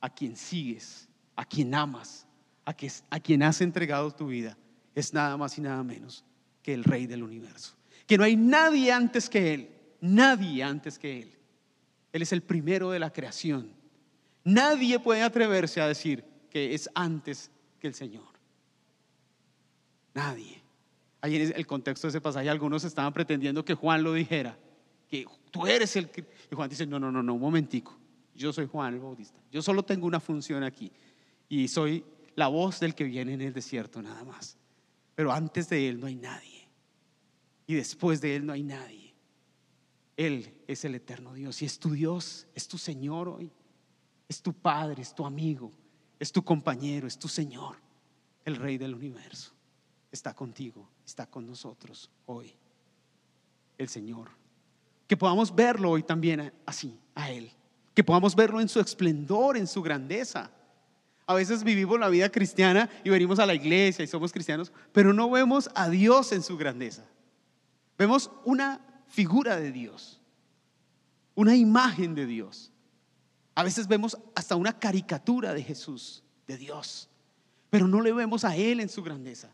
a 0.00 0.12
quien 0.12 0.34
sigues, 0.34 1.08
a 1.37 1.44
quien 1.44 1.76
amas, 1.76 2.26
a, 2.64 2.74
a 3.11 3.20
quien 3.20 3.44
has 3.44 3.61
entregado 3.61 4.11
tu 4.11 4.26
vida, 4.26 4.58
es 4.96 5.14
nada 5.14 5.37
más 5.37 5.56
y 5.58 5.61
nada 5.61 5.84
menos 5.84 6.24
que 6.61 6.74
el 6.74 6.82
Rey 6.82 7.06
del 7.06 7.22
universo. 7.22 7.76
Que 8.08 8.18
no 8.18 8.24
hay 8.24 8.34
nadie 8.34 8.90
antes 8.90 9.30
que 9.30 9.54
Él, 9.54 9.70
nadie 10.00 10.64
antes 10.64 10.98
que 10.98 11.20
Él. 11.20 11.38
Él 12.12 12.22
es 12.22 12.32
el 12.32 12.42
primero 12.42 12.90
de 12.90 12.98
la 12.98 13.12
creación. 13.12 13.70
Nadie 14.42 14.98
puede 14.98 15.22
atreverse 15.22 15.80
a 15.80 15.87
decir 15.87 16.24
que 16.50 16.74
es 16.74 16.90
antes 16.96 17.52
que 17.78 17.86
el 17.86 17.94
Señor. 17.94 18.26
Nadie. 20.14 20.62
Ahí 21.20 21.36
en 21.36 21.52
el 21.56 21.66
contexto 21.66 22.06
de 22.06 22.10
ese 22.10 22.20
pasaje, 22.20 22.48
algunos 22.48 22.84
estaban 22.84 23.12
pretendiendo 23.12 23.64
que 23.64 23.74
Juan 23.74 24.02
lo 24.02 24.12
dijera, 24.12 24.58
que 25.08 25.26
tú 25.50 25.66
eres 25.66 25.96
el 25.96 26.10
que... 26.10 26.24
Y 26.50 26.54
Juan 26.54 26.68
dice, 26.68 26.86
no, 26.86 26.98
no, 26.98 27.10
no, 27.10 27.22
no, 27.22 27.34
un 27.34 27.40
momentico, 27.40 27.98
yo 28.34 28.52
soy 28.52 28.66
Juan 28.66 28.94
el 28.94 29.00
Bautista, 29.00 29.40
yo 29.50 29.62
solo 29.62 29.82
tengo 29.82 30.06
una 30.06 30.20
función 30.20 30.62
aquí 30.62 30.92
y 31.48 31.66
soy 31.68 32.04
la 32.36 32.46
voz 32.46 32.78
del 32.78 32.94
que 32.94 33.04
viene 33.04 33.34
en 33.34 33.40
el 33.40 33.52
desierto 33.52 34.00
nada 34.00 34.22
más. 34.24 34.56
Pero 35.16 35.32
antes 35.32 35.68
de 35.68 35.88
él 35.88 35.98
no 35.98 36.06
hay 36.06 36.14
nadie 36.14 36.68
y 37.66 37.74
después 37.74 38.20
de 38.20 38.36
él 38.36 38.46
no 38.46 38.52
hay 38.52 38.62
nadie. 38.62 39.14
Él 40.16 40.54
es 40.66 40.84
el 40.84 40.94
eterno 40.94 41.34
Dios 41.34 41.60
y 41.62 41.64
es 41.64 41.78
tu 41.78 41.90
Dios, 41.90 42.46
es 42.54 42.68
tu 42.68 42.78
Señor 42.78 43.28
hoy, 43.28 43.50
es 44.28 44.40
tu 44.40 44.52
Padre, 44.52 45.02
es 45.02 45.14
tu 45.14 45.26
amigo, 45.26 45.72
es 46.18 46.33
tu 46.33 46.42
compañero, 46.42 47.07
es 47.07 47.18
tu 47.18 47.28
Señor, 47.28 47.76
el 48.44 48.57
Rey 48.57 48.78
del 48.78 48.94
universo 48.94 49.59
está 50.12 50.35
contigo, 50.35 50.88
está 51.04 51.26
con 51.26 51.46
nosotros 51.46 52.11
hoy, 52.26 52.54
el 53.76 53.88
Señor. 53.88 54.28
Que 55.07 55.16
podamos 55.16 55.54
verlo 55.54 55.90
hoy 55.90 56.02
también 56.02 56.52
así, 56.66 56.98
a 57.14 57.31
Él. 57.31 57.50
Que 57.94 58.04
podamos 58.04 58.35
verlo 58.35 58.61
en 58.61 58.68
su 58.68 58.81
esplendor, 58.81 59.57
en 59.57 59.66
su 59.66 59.83
grandeza. 59.83 60.50
A 61.26 61.35
veces 61.35 61.62
vivimos 61.62 61.98
la 61.98 62.09
vida 62.09 62.31
cristiana 62.31 62.88
y 63.04 63.11
venimos 63.11 63.38
a 63.38 63.46
la 63.46 63.54
iglesia 63.54 64.04
y 64.04 64.09
somos 64.09 64.33
cristianos, 64.33 64.72
pero 64.92 65.12
no 65.12 65.31
vemos 65.31 65.68
a 65.74 65.88
Dios 65.88 66.33
en 66.33 66.42
su 66.42 66.57
grandeza. 66.57 67.04
Vemos 67.98 68.31
una 68.44 68.81
figura 69.09 69.57
de 69.57 69.72
Dios, 69.72 70.20
una 71.35 71.57
imagen 71.57 72.14
de 72.14 72.26
Dios. 72.26 72.70
A 73.59 73.64
veces 73.64 73.88
vemos 73.88 74.16
hasta 74.37 74.55
una 74.55 74.79
caricatura 74.79 75.53
de 75.53 75.64
Jesús, 75.64 76.23
de 76.47 76.57
Dios, 76.57 77.11
pero 77.71 77.88
no 77.88 78.01
le 78.01 78.12
vemos 78.12 78.44
a 78.44 78.55
Él 78.55 78.79
en 78.79 78.88
su 78.88 79.03
grandeza. 79.03 79.51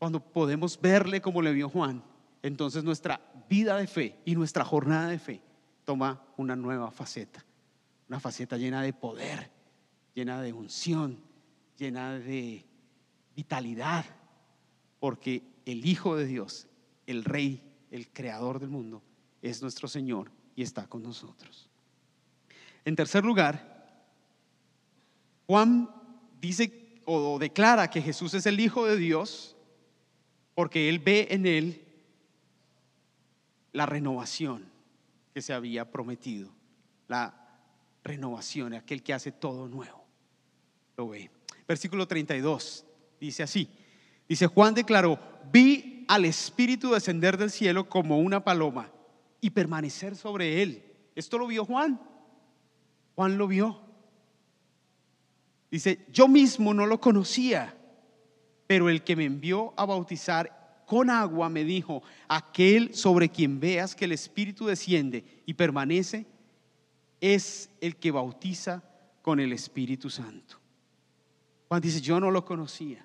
Cuando 0.00 0.18
podemos 0.18 0.80
verle 0.80 1.20
como 1.20 1.40
le 1.40 1.52
vio 1.52 1.68
Juan, 1.68 2.02
entonces 2.42 2.82
nuestra 2.82 3.20
vida 3.48 3.76
de 3.76 3.86
fe 3.86 4.20
y 4.24 4.34
nuestra 4.34 4.64
jornada 4.64 5.06
de 5.06 5.20
fe 5.20 5.40
toma 5.84 6.20
una 6.36 6.56
nueva 6.56 6.90
faceta, 6.90 7.44
una 8.08 8.18
faceta 8.18 8.56
llena 8.56 8.82
de 8.82 8.92
poder, 8.92 9.48
llena 10.12 10.42
de 10.42 10.52
unción, 10.52 11.20
llena 11.78 12.18
de 12.18 12.66
vitalidad, 13.36 14.04
porque 14.98 15.44
el 15.64 15.86
Hijo 15.86 16.16
de 16.16 16.26
Dios, 16.26 16.66
el 17.06 17.22
Rey, 17.22 17.62
el 17.92 18.08
Creador 18.08 18.58
del 18.58 18.70
mundo, 18.70 19.00
es 19.42 19.62
nuestro 19.62 19.86
Señor 19.86 20.32
y 20.56 20.64
está 20.64 20.88
con 20.88 21.04
nosotros. 21.04 21.70
En 22.86 22.94
tercer 22.94 23.24
lugar, 23.24 23.98
Juan 25.48 25.90
dice 26.40 27.00
o 27.04 27.36
declara 27.36 27.90
que 27.90 28.00
Jesús 28.00 28.32
es 28.34 28.46
el 28.46 28.60
Hijo 28.60 28.86
de 28.86 28.96
Dios 28.96 29.56
porque 30.54 30.88
él 30.88 31.00
ve 31.00 31.26
en 31.30 31.46
él 31.46 31.84
la 33.72 33.86
renovación 33.86 34.70
que 35.34 35.42
se 35.42 35.52
había 35.52 35.90
prometido, 35.90 36.48
la 37.08 37.60
renovación, 38.04 38.72
aquel 38.74 39.02
que 39.02 39.12
hace 39.12 39.32
todo 39.32 39.68
nuevo. 39.68 40.04
Lo 40.96 41.08
ve. 41.08 41.28
Versículo 41.66 42.06
32 42.06 42.86
dice 43.20 43.42
así, 43.42 43.68
dice 44.28 44.46
Juan 44.46 44.74
declaró, 44.74 45.18
vi 45.52 46.04
al 46.06 46.24
Espíritu 46.24 46.92
descender 46.92 47.36
del 47.36 47.50
cielo 47.50 47.88
como 47.88 48.20
una 48.20 48.44
paloma 48.44 48.92
y 49.40 49.50
permanecer 49.50 50.14
sobre 50.14 50.62
él. 50.62 50.84
Esto 51.16 51.36
lo 51.36 51.48
vio 51.48 51.64
Juan. 51.64 52.00
Juan 53.16 53.38
lo 53.38 53.48
vio. 53.48 53.80
Dice, 55.70 56.06
yo 56.12 56.28
mismo 56.28 56.72
no 56.72 56.86
lo 56.86 57.00
conocía, 57.00 57.76
pero 58.66 58.88
el 58.88 59.02
que 59.02 59.16
me 59.16 59.24
envió 59.24 59.74
a 59.76 59.84
bautizar 59.86 60.84
con 60.86 61.10
agua 61.10 61.48
me 61.48 61.64
dijo, 61.64 62.02
aquel 62.28 62.94
sobre 62.94 63.28
quien 63.28 63.58
veas 63.58 63.96
que 63.96 64.04
el 64.04 64.12
Espíritu 64.12 64.66
desciende 64.66 65.42
y 65.44 65.54
permanece, 65.54 66.26
es 67.20 67.70
el 67.80 67.96
que 67.96 68.12
bautiza 68.12 68.84
con 69.22 69.40
el 69.40 69.52
Espíritu 69.52 70.08
Santo. 70.08 70.60
Juan 71.68 71.80
dice, 71.80 72.00
yo 72.00 72.20
no 72.20 72.30
lo 72.30 72.44
conocía. 72.44 73.04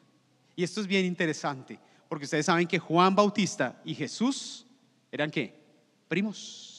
Y 0.55 0.63
esto 0.63 0.81
es 0.81 0.87
bien 0.87 1.05
interesante, 1.05 1.79
porque 2.07 2.25
ustedes 2.25 2.45
saben 2.45 2.67
que 2.67 2.77
Juan 2.77 3.15
Bautista 3.15 3.81
y 3.83 3.95
Jesús 3.95 4.67
eran 5.11 5.31
qué? 5.31 5.59
Primos. 6.07 6.70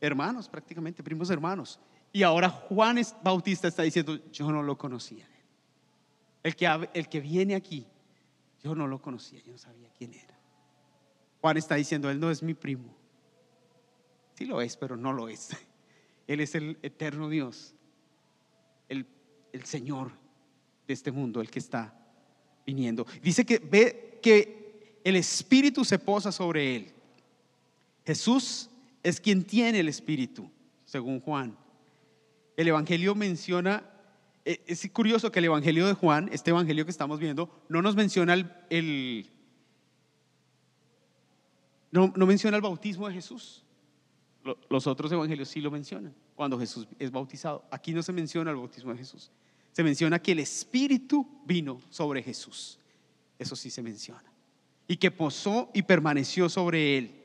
Hermanos, 0.00 0.48
prácticamente, 0.48 1.02
primos 1.02 1.30
hermanos. 1.30 1.78
Y 2.12 2.22
ahora 2.22 2.48
Juan 2.48 3.00
Bautista 3.22 3.68
está 3.68 3.82
diciendo, 3.82 4.18
yo 4.32 4.50
no 4.50 4.62
lo 4.62 4.76
conocía. 4.76 5.28
El 6.42 6.56
que, 6.56 6.88
el 6.94 7.08
que 7.08 7.20
viene 7.20 7.54
aquí, 7.54 7.86
yo 8.62 8.74
no 8.74 8.86
lo 8.86 9.00
conocía, 9.00 9.40
yo 9.42 9.52
no 9.52 9.58
sabía 9.58 9.90
quién 9.96 10.14
era. 10.14 10.38
Juan 11.40 11.56
está 11.56 11.74
diciendo, 11.74 12.10
él 12.10 12.18
no 12.18 12.30
es 12.30 12.42
mi 12.42 12.54
primo. 12.54 12.94
Sí 14.34 14.46
lo 14.46 14.60
es, 14.60 14.76
pero 14.76 14.96
no 14.96 15.12
lo 15.12 15.28
es. 15.28 15.50
Él 16.26 16.38
es 16.38 16.54
el 16.54 16.78
eterno 16.82 17.28
Dios, 17.28 17.74
el, 18.88 19.04
el 19.52 19.64
Señor 19.64 20.12
de 20.86 20.94
este 20.94 21.10
mundo, 21.10 21.40
el 21.40 21.50
que 21.50 21.58
está 21.58 21.92
viniendo. 22.64 23.04
Dice 23.20 23.44
que 23.44 23.58
ve 23.58 24.20
que 24.22 25.00
el 25.02 25.16
Espíritu 25.16 25.84
se 25.84 25.98
posa 25.98 26.30
sobre 26.30 26.76
él. 26.76 26.92
Jesús 28.06 28.69
es 29.02 29.20
quien 29.20 29.44
tiene 29.44 29.80
el 29.80 29.88
Espíritu, 29.88 30.50
según 30.84 31.20
Juan 31.20 31.56
el 32.60 32.68
Evangelio 32.68 33.14
menciona, 33.14 33.82
eh, 34.44 34.62
es 34.66 34.86
curioso 34.92 35.32
que 35.32 35.38
el 35.38 35.46
Evangelio 35.46 35.86
de 35.86 35.94
Juan, 35.94 36.28
este 36.30 36.50
Evangelio 36.50 36.84
que 36.84 36.90
estamos 36.90 37.18
viendo, 37.18 37.48
no 37.70 37.80
nos 37.80 37.96
menciona 37.96 38.34
el, 38.34 39.30
no, 41.90 42.12
no, 42.14 42.26
menciona 42.26 42.58
el 42.58 42.62
bautismo 42.62 43.08
de 43.08 43.14
Jesús. 43.14 43.64
Los 44.68 44.86
otros 44.86 45.10
evangelios 45.12 45.48
sí 45.48 45.60
lo 45.60 45.70
mencionan 45.70 46.14
cuando 46.34 46.58
Jesús 46.58 46.86
es 46.98 47.10
bautizado. 47.10 47.64
Aquí 47.70 47.92
no 47.92 48.02
se 48.02 48.12
menciona 48.12 48.50
el 48.50 48.56
bautismo 48.56 48.92
de 48.92 48.98
Jesús. 48.98 49.30
Se 49.72 49.82
menciona 49.82 50.18
que 50.18 50.32
el 50.32 50.40
Espíritu 50.40 51.26
vino 51.46 51.80
sobre 51.88 52.22
Jesús. 52.22 52.78
Eso 53.38 53.56
sí 53.56 53.70
se 53.70 53.82
menciona. 53.82 54.32
Y 54.86 54.96
que 54.96 55.10
posó 55.10 55.70
y 55.72 55.82
permaneció 55.82 56.50
sobre 56.50 56.98
él. 56.98 57.19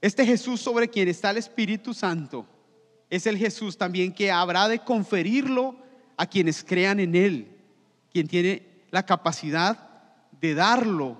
Este 0.00 0.24
Jesús 0.24 0.60
sobre 0.60 0.88
quien 0.88 1.08
está 1.08 1.30
el 1.30 1.38
Espíritu 1.38 1.92
Santo 1.92 2.46
es 3.10 3.26
el 3.26 3.36
Jesús 3.36 3.76
también 3.76 4.12
que 4.12 4.30
habrá 4.30 4.68
de 4.68 4.78
conferirlo 4.80 5.76
a 6.16 6.26
quienes 6.26 6.62
crean 6.62 7.00
en 7.00 7.14
Él, 7.14 7.56
quien 8.12 8.28
tiene 8.28 8.66
la 8.90 9.04
capacidad 9.04 9.88
de 10.40 10.54
darlo 10.54 11.16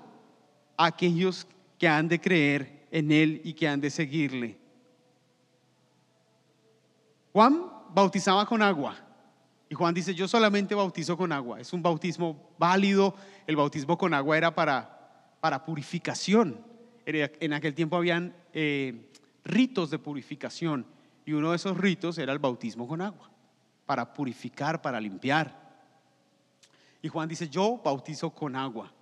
a 0.77 0.85
aquellos 0.85 1.47
que 1.77 1.87
han 1.87 2.07
de 2.07 2.21
creer 2.21 2.87
en 2.91 3.11
Él 3.11 3.41
y 3.43 3.53
que 3.53 3.67
han 3.67 3.81
de 3.81 3.89
seguirle. 3.89 4.57
Juan 7.33 7.65
bautizaba 7.93 8.45
con 8.45 8.61
agua. 8.61 8.95
Y 9.69 9.75
Juan 9.75 9.93
dice, 9.93 10.15
yo 10.15 10.27
solamente 10.27 10.73
bautizo 10.73 11.15
con 11.15 11.31
agua. 11.31 11.59
Es 11.59 11.73
un 11.73 11.83
bautismo 11.83 12.49
válido. 12.57 13.15
El 13.45 13.55
bautismo 13.55 13.97
con 13.97 14.13
agua 14.13 14.35
era 14.35 14.53
para, 14.53 15.37
para 15.39 15.63
purificación. 15.63 16.68
En 17.09 17.53
aquel 17.53 17.73
tiempo 17.73 17.97
habían 17.97 18.35
eh, 18.53 19.09
ritos 19.43 19.89
de 19.89 19.99
purificación. 19.99 20.85
Y 21.25 21.33
uno 21.33 21.51
de 21.51 21.55
esos 21.55 21.77
ritos 21.77 22.17
era 22.17 22.33
el 22.33 22.39
bautismo 22.39 22.87
con 22.87 23.01
agua, 23.01 23.29
para 23.85 24.13
purificar, 24.13 24.81
para 24.81 24.99
limpiar. 24.99 25.69
Y 27.01 27.07
Juan 27.07 27.29
dice, 27.29 27.49
yo 27.49 27.81
bautizo 27.83 28.29
con 28.31 28.55
agua. 28.55 28.93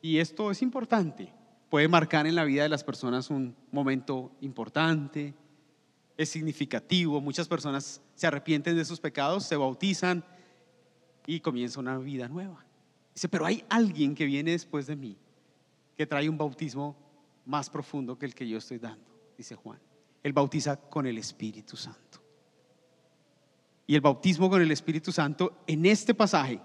Y 0.00 0.18
esto 0.18 0.50
es 0.50 0.62
importante. 0.62 1.32
Puede 1.70 1.88
marcar 1.88 2.26
en 2.26 2.34
la 2.34 2.44
vida 2.44 2.62
de 2.62 2.68
las 2.68 2.84
personas 2.84 3.30
un 3.30 3.56
momento 3.72 4.32
importante, 4.40 5.34
es 6.16 6.28
significativo. 6.28 7.20
Muchas 7.20 7.48
personas 7.48 8.00
se 8.14 8.26
arrepienten 8.26 8.76
de 8.76 8.84
sus 8.84 9.00
pecados, 9.00 9.44
se 9.44 9.56
bautizan 9.56 10.24
y 11.26 11.40
comienza 11.40 11.80
una 11.80 11.98
vida 11.98 12.28
nueva. 12.28 12.64
Dice, 13.14 13.28
pero 13.28 13.46
hay 13.46 13.64
alguien 13.68 14.14
que 14.14 14.26
viene 14.26 14.52
después 14.52 14.86
de 14.86 14.96
mí, 14.96 15.16
que 15.96 16.06
trae 16.06 16.28
un 16.28 16.38
bautismo 16.38 16.96
más 17.46 17.70
profundo 17.70 18.18
que 18.18 18.26
el 18.26 18.34
que 18.34 18.46
yo 18.46 18.58
estoy 18.58 18.78
dando, 18.78 19.10
dice 19.36 19.54
Juan. 19.54 19.80
Él 20.22 20.32
bautiza 20.32 20.76
con 20.76 21.06
el 21.06 21.18
Espíritu 21.18 21.76
Santo. 21.76 22.20
Y 23.86 23.94
el 23.94 24.00
bautismo 24.00 24.50
con 24.50 24.60
el 24.60 24.72
Espíritu 24.72 25.12
Santo 25.12 25.62
en 25.66 25.86
este 25.86 26.12
pasaje, 26.12 26.60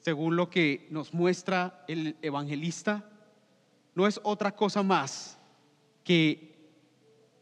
según 0.00 0.34
lo 0.34 0.50
que 0.50 0.88
nos 0.90 1.14
muestra 1.14 1.84
el 1.86 2.16
evangelista, 2.20 3.08
no 3.94 4.06
es 4.06 4.20
otra 4.24 4.54
cosa 4.56 4.82
más 4.82 5.38
que 6.02 6.52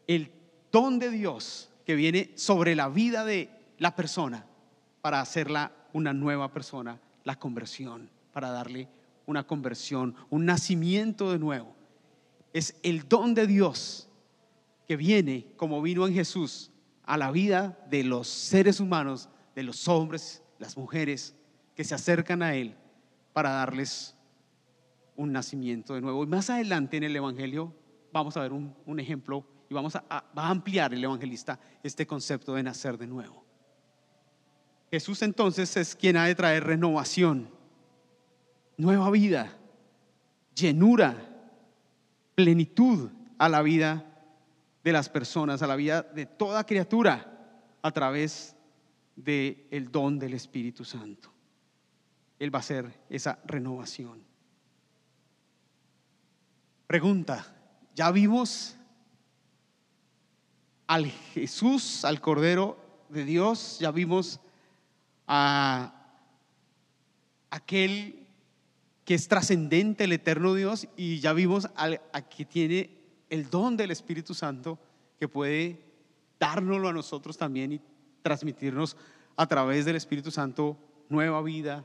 el 0.07 0.31
don 0.70 0.99
de 0.99 1.11
Dios 1.11 1.70
que 1.87 1.94
viene 1.94 2.33
sobre 2.37 2.75
la 2.75 2.88
vida 2.88 3.25
de 3.25 3.49
la 3.79 3.96
persona 3.96 4.46
para 5.01 5.20
hacerla 5.20 5.73
una 5.92 6.12
nueva 6.12 6.53
persona, 6.53 7.01
la 7.25 7.38
conversión, 7.38 8.11
para 8.33 8.51
darle 8.51 8.88
una 9.31 9.47
conversión, 9.47 10.14
un 10.29 10.45
nacimiento 10.45 11.33
de 11.33 11.38
nuevo. 11.38 11.75
Es 12.53 12.77
el 12.83 13.09
don 13.09 13.35
de 13.35 13.47
Dios 13.47 14.09
que 14.88 14.97
viene 14.97 15.47
como 15.57 15.81
vino 15.81 16.07
en 16.07 16.14
Jesús 16.14 16.71
a 17.05 17.16
la 17.16 17.31
vida 17.31 17.79
de 17.88 18.05
los 18.05 18.29
seres 18.29 18.81
humanos, 18.81 19.29
de 19.55 19.62
los 19.62 19.87
hombres, 19.88 20.43
las 20.59 20.77
mujeres 20.77 21.35
que 21.75 21.85
se 21.85 21.95
acercan 21.95 22.43
a 22.43 22.55
Él 22.55 22.75
para 23.33 23.51
darles 23.51 24.16
un 25.16 25.33
nacimiento 25.33 25.95
de 25.95 26.01
nuevo. 26.01 26.25
Y 26.25 26.27
más 26.27 26.51
adelante 26.51 26.97
en 26.97 27.05
el 27.05 27.14
Evangelio 27.14 27.75
vamos 28.12 28.37
a 28.37 28.40
ver 28.40 28.53
un, 28.53 29.01
ejemplo 29.01 29.47
y 29.69 29.75
vamos 29.75 29.95
a, 29.95 30.05
a 30.09 30.49
ampliar 30.51 30.93
el 30.93 31.05
evangelista 31.05 31.61
este 31.83 32.07
concepto 32.07 32.55
de 32.55 32.62
nacer 32.62 32.99
de 32.99 33.07
nuevo. 33.07 33.45
Jesús 34.90 35.23
entonces 35.23 35.77
es 35.77 35.95
quien 35.95 36.16
ha 36.16 36.25
de 36.25 36.35
traer 36.35 36.64
renovación, 36.64 37.49
nueva 38.81 39.11
vida, 39.11 39.57
llenura, 40.55 41.16
plenitud 42.35 43.11
a 43.38 43.49
la 43.49 43.62
vida 43.62 44.05
de 44.83 44.93
las 44.93 45.09
personas, 45.09 45.62
a 45.62 45.66
la 45.66 45.77
vida 45.77 46.03
de 46.03 46.27
toda 46.27 46.64
criatura 46.64 47.27
a 47.83 47.90
través 47.93 48.57
del 49.16 49.66
el 49.71 49.90
don 49.93 50.19
del 50.19 50.35
Espíritu 50.35 50.85
Santo. 50.85 51.31
Él 52.38 52.55
va 52.55 52.59
a 52.59 52.61
hacer 52.61 52.90
esa 53.11 53.38
renovación. 53.45 54.23
Pregunta, 56.87 57.47
¿ya 57.95 58.11
vimos 58.11 58.77
al 60.87 61.07
Jesús, 61.07 62.05
al 62.05 62.21
Cordero 62.21 62.79
de 63.11 63.25
Dios? 63.25 63.79
¿Ya 63.79 63.90
vimos 63.90 64.40
a 65.27 65.95
aquel 67.51 68.20
que 69.11 69.16
es 69.16 69.27
trascendente, 69.27 70.05
el 70.05 70.12
eterno 70.12 70.55
Dios? 70.55 70.87
Y 70.96 71.18
ya 71.18 71.33
vimos 71.33 71.68
al, 71.75 72.01
a 72.12 72.23
que 72.23 72.44
tiene 72.44 72.96
el 73.29 73.51
don 73.51 73.77
del 73.77 73.90
Espíritu 73.90 74.35
Santo 74.35 74.79
que 75.18 75.27
puede 75.27 75.83
dárnoslo 76.38 76.88
a 76.88 76.92
nosotros 76.92 77.37
también 77.37 77.73
y 77.73 77.81
transmitirnos 78.23 78.96
a 79.35 79.46
través 79.49 79.85
del 79.85 79.96
Espíritu 79.96 80.31
Santo 80.31 80.79
nueva 81.09 81.42
vida, 81.42 81.85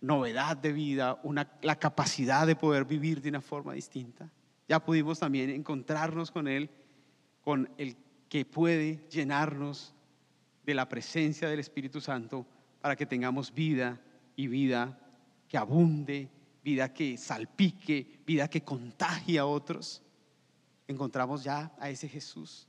novedad 0.00 0.56
de 0.56 0.72
vida, 0.72 1.20
una, 1.22 1.48
la 1.62 1.78
capacidad 1.78 2.44
de 2.44 2.56
poder 2.56 2.84
vivir 2.84 3.22
de 3.22 3.28
una 3.28 3.40
forma 3.40 3.74
distinta. 3.74 4.28
Ya 4.68 4.84
pudimos 4.84 5.20
también 5.20 5.50
encontrarnos 5.50 6.32
con 6.32 6.48
Él, 6.48 6.68
con 7.42 7.70
el 7.78 7.96
que 8.28 8.44
puede 8.44 9.06
llenarnos 9.08 9.94
de 10.66 10.74
la 10.74 10.88
presencia 10.88 11.48
del 11.48 11.60
Espíritu 11.60 12.00
Santo 12.00 12.44
para 12.80 12.96
que 12.96 13.06
tengamos 13.06 13.54
vida 13.54 14.00
y 14.34 14.48
vida 14.48 14.98
que 15.52 15.58
abunde 15.58 16.30
vida 16.64 16.94
que 16.94 17.18
salpique, 17.18 18.22
vida 18.26 18.48
que 18.48 18.62
contagie 18.62 19.38
a 19.38 19.44
otros, 19.44 20.00
encontramos 20.88 21.44
ya 21.44 21.70
a 21.78 21.90
ese 21.90 22.08
Jesús 22.08 22.66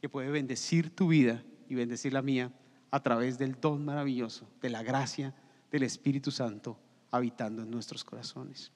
que 0.00 0.08
puede 0.08 0.30
bendecir 0.30 0.88
tu 0.96 1.08
vida 1.08 1.44
y 1.68 1.74
bendecir 1.74 2.14
la 2.14 2.22
mía 2.22 2.50
a 2.90 3.00
través 3.02 3.36
del 3.36 3.60
don 3.60 3.84
maravilloso, 3.84 4.48
de 4.62 4.70
la 4.70 4.82
gracia 4.82 5.34
del 5.70 5.82
Espíritu 5.82 6.30
Santo 6.30 6.78
habitando 7.10 7.60
en 7.60 7.70
nuestros 7.70 8.02
corazones. 8.02 8.72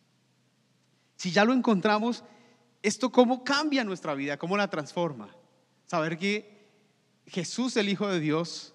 Si 1.16 1.30
ya 1.30 1.46
lo 1.46 1.54
encontramos, 1.54 2.24
¿esto 2.82 3.11
cómo 3.11 3.44
cambia 3.44 3.82
nuestra 3.82 4.12
vida? 4.12 4.37
¿Cómo 4.37 4.58
la 4.58 4.68
transforma? 4.68 5.34
Saber 5.87 6.18
que 6.18 6.68
Jesús, 7.24 7.78
el 7.78 7.88
Hijo 7.88 8.08
de 8.08 8.20
Dios, 8.20 8.74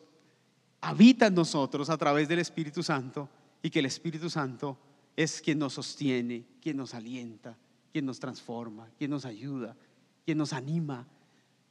habita 0.82 1.28
en 1.28 1.36
nosotros 1.36 1.92
a 1.92 1.98
través 1.98 2.28
del 2.28 2.40
Espíritu 2.40 2.82
Santo 2.82 3.30
y 3.64 3.70
que 3.70 3.80
el 3.80 3.86
Espíritu 3.88 4.30
Santo 4.30 4.78
es 5.16 5.42
quien 5.42 5.58
nos 5.58 5.74
sostiene, 5.74 6.46
quien 6.62 6.78
nos 6.78 6.94
alienta, 6.94 7.58
quien 7.92 8.06
nos 8.06 8.20
transforma, 8.20 8.90
quien 8.98 9.10
nos 9.10 9.26
ayuda, 9.26 9.76
quien 10.26 10.38
nos 10.38 10.54
anima, 10.54 11.08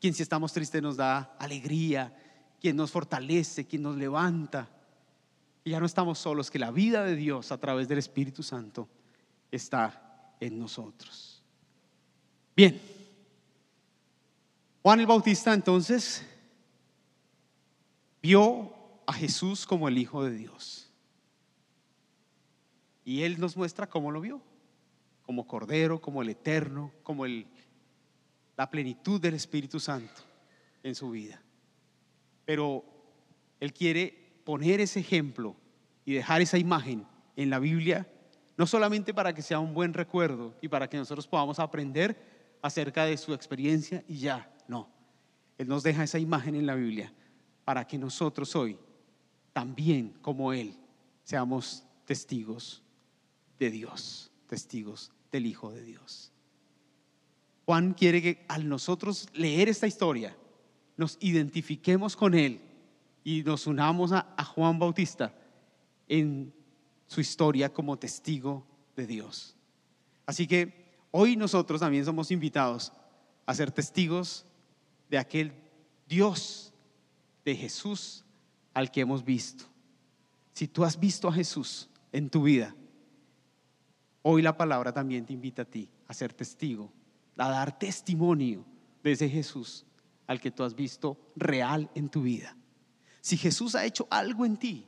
quien 0.00 0.14
si 0.14 0.22
estamos 0.22 0.52
tristes 0.52 0.82
nos 0.82 0.96
da 0.96 1.36
alegría, 1.38 2.16
quien 2.60 2.76
nos 2.76 2.90
fortalece, 2.90 3.66
quien 3.66 3.82
nos 3.82 3.96
levanta. 3.96 4.68
Y 5.64 5.70
ya 5.70 5.80
no 5.80 5.86
estamos 5.86 6.18
solos, 6.18 6.50
que 6.50 6.58
la 6.58 6.70
vida 6.70 7.04
de 7.04 7.14
Dios 7.14 7.52
a 7.52 7.58
través 7.58 7.86
del 7.88 7.98
Espíritu 7.98 8.42
Santo 8.42 8.88
está 9.50 10.34
en 10.40 10.58
nosotros. 10.58 11.42
Bien, 12.56 12.80
Juan 14.82 14.98
el 14.98 15.06
Bautista 15.06 15.52
entonces 15.52 16.24
vio 18.22 18.72
a 19.06 19.12
Jesús 19.12 19.66
como 19.66 19.88
el 19.88 19.98
Hijo 19.98 20.24
de 20.24 20.32
Dios. 20.32 20.81
Y 23.04 23.22
Él 23.22 23.40
nos 23.40 23.56
muestra 23.56 23.88
cómo 23.88 24.10
lo 24.10 24.20
vio, 24.20 24.40
como 25.22 25.46
Cordero, 25.46 26.00
como 26.00 26.22
el 26.22 26.28
Eterno, 26.28 26.92
como 27.02 27.24
el 27.26 27.46
la 28.56 28.70
plenitud 28.70 29.20
del 29.20 29.34
Espíritu 29.34 29.80
Santo 29.80 30.22
en 30.82 30.94
su 30.94 31.10
vida. 31.10 31.40
Pero 32.44 32.84
Él 33.60 33.72
quiere 33.72 34.40
poner 34.44 34.80
ese 34.80 35.00
ejemplo 35.00 35.56
y 36.04 36.12
dejar 36.14 36.40
esa 36.40 36.58
imagen 36.58 37.06
en 37.36 37.50
la 37.50 37.58
Biblia, 37.58 38.06
no 38.56 38.66
solamente 38.66 39.14
para 39.14 39.32
que 39.32 39.42
sea 39.42 39.58
un 39.58 39.74
buen 39.74 39.94
recuerdo 39.94 40.54
y 40.60 40.68
para 40.68 40.88
que 40.88 40.96
nosotros 40.96 41.26
podamos 41.26 41.58
aprender 41.58 42.16
acerca 42.60 43.04
de 43.04 43.16
su 43.16 43.32
experiencia 43.32 44.04
y 44.06 44.18
ya, 44.18 44.52
no. 44.68 44.88
Él 45.58 45.68
nos 45.68 45.82
deja 45.82 46.04
esa 46.04 46.18
imagen 46.18 46.54
en 46.54 46.66
la 46.66 46.74
Biblia 46.74 47.12
para 47.64 47.86
que 47.86 47.98
nosotros 47.98 48.54
hoy, 48.56 48.78
también 49.52 50.10
como 50.20 50.52
Él, 50.52 50.76
seamos 51.24 51.84
testigos 52.04 52.82
de 53.62 53.70
Dios, 53.70 54.32
testigos 54.48 55.12
del 55.30 55.46
Hijo 55.46 55.70
de 55.70 55.84
Dios. 55.84 56.32
Juan 57.64 57.94
quiere 57.94 58.20
que 58.20 58.44
al 58.48 58.68
nosotros 58.68 59.28
leer 59.34 59.68
esta 59.68 59.86
historia, 59.86 60.36
nos 60.96 61.16
identifiquemos 61.20 62.16
con 62.16 62.34
él 62.34 62.60
y 63.22 63.44
nos 63.44 63.68
unamos 63.68 64.10
a, 64.10 64.26
Juan 64.44 64.80
Bautista 64.80 65.32
en 66.08 66.52
su 67.06 67.20
historia 67.20 67.72
como 67.72 67.96
testigo 67.96 68.66
de 68.96 69.06
Dios. 69.06 69.56
Así 70.26 70.48
que 70.48 70.96
hoy 71.12 71.36
nosotros 71.36 71.80
también 71.80 72.04
somos 72.04 72.32
invitados 72.32 72.92
a 73.46 73.54
ser 73.54 73.70
testigos 73.70 74.44
de 75.08 75.18
aquel 75.18 75.52
Dios 76.08 76.74
de 77.44 77.54
Jesús 77.54 78.24
al 78.74 78.90
que 78.90 79.02
hemos 79.02 79.24
visto. 79.24 79.66
Si 80.52 80.66
tú 80.66 80.84
has 80.84 80.98
visto 80.98 81.28
a 81.28 81.32
Jesús 81.32 81.88
en 82.10 82.28
tu 82.28 82.42
vida, 82.42 82.74
hoy 84.22 84.42
la 84.42 84.56
palabra 84.56 84.92
también 84.92 85.26
te 85.26 85.32
invita 85.32 85.62
a 85.62 85.66
ti 85.66 85.90
a 86.08 86.14
ser 86.14 86.32
testigo 86.32 86.92
a 87.36 87.48
dar 87.48 87.78
testimonio 87.78 88.64
de 89.02 89.12
ese 89.12 89.28
Jesús 89.28 89.84
al 90.26 90.40
que 90.40 90.50
tú 90.50 90.62
has 90.62 90.74
visto 90.74 91.18
real 91.36 91.90
en 91.94 92.08
tu 92.08 92.22
vida. 92.22 92.56
Si 93.20 93.36
Jesús 93.36 93.74
ha 93.74 93.84
hecho 93.84 94.06
algo 94.10 94.44
en 94.44 94.56
ti, 94.56 94.86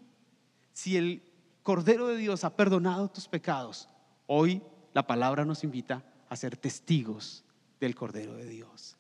si 0.72 0.96
el 0.96 1.22
Cordero 1.62 2.08
de 2.08 2.16
Dios 2.16 2.44
ha 2.44 2.56
perdonado 2.56 3.08
tus 3.08 3.26
pecados, 3.26 3.88
hoy 4.26 4.62
la 4.92 5.06
palabra 5.06 5.44
nos 5.44 5.64
invita 5.64 6.04
a 6.28 6.36
ser 6.36 6.56
testigos 6.56 7.44
del 7.80 7.94
Cordero 7.94 8.34
de 8.36 8.46
Dios. 8.46 8.96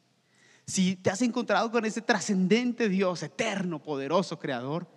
Si 0.66 0.96
te 0.96 1.10
has 1.10 1.20
encontrado 1.20 1.70
con 1.70 1.84
ese 1.84 2.00
trascendente 2.00 2.88
Dios, 2.88 3.22
eterno, 3.22 3.82
poderoso, 3.82 4.38
creador, 4.38 4.88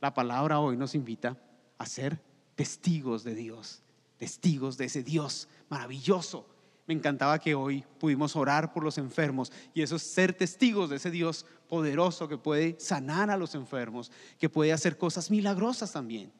la 0.00 0.14
palabra 0.14 0.60
hoy 0.60 0.76
nos 0.76 0.94
invita 0.94 1.36
a 1.78 1.86
ser 1.86 2.22
testigos 2.54 3.24
de 3.24 3.34
Dios, 3.34 3.82
testigos 4.18 4.76
de 4.76 4.86
ese 4.86 5.02
Dios 5.02 5.48
maravilloso, 5.68 6.46
me 6.86 6.94
encantaba 6.94 7.38
que 7.40 7.54
hoy 7.54 7.84
pudimos 7.98 8.36
orar 8.36 8.72
por 8.72 8.84
los 8.84 8.96
enfermos 8.96 9.50
y 9.74 9.82
eso 9.82 9.96
es 9.96 10.02
ser 10.02 10.32
testigos 10.32 10.88
de 10.88 10.96
ese 10.96 11.10
Dios 11.10 11.44
poderoso 11.68 12.28
que 12.28 12.38
puede 12.38 12.78
sanar 12.78 13.28
a 13.28 13.36
los 13.36 13.56
enfermos, 13.56 14.12
que 14.38 14.48
puede 14.48 14.72
hacer 14.72 14.96
cosas 14.96 15.30
milagrosas 15.30 15.92
también. 15.92 16.32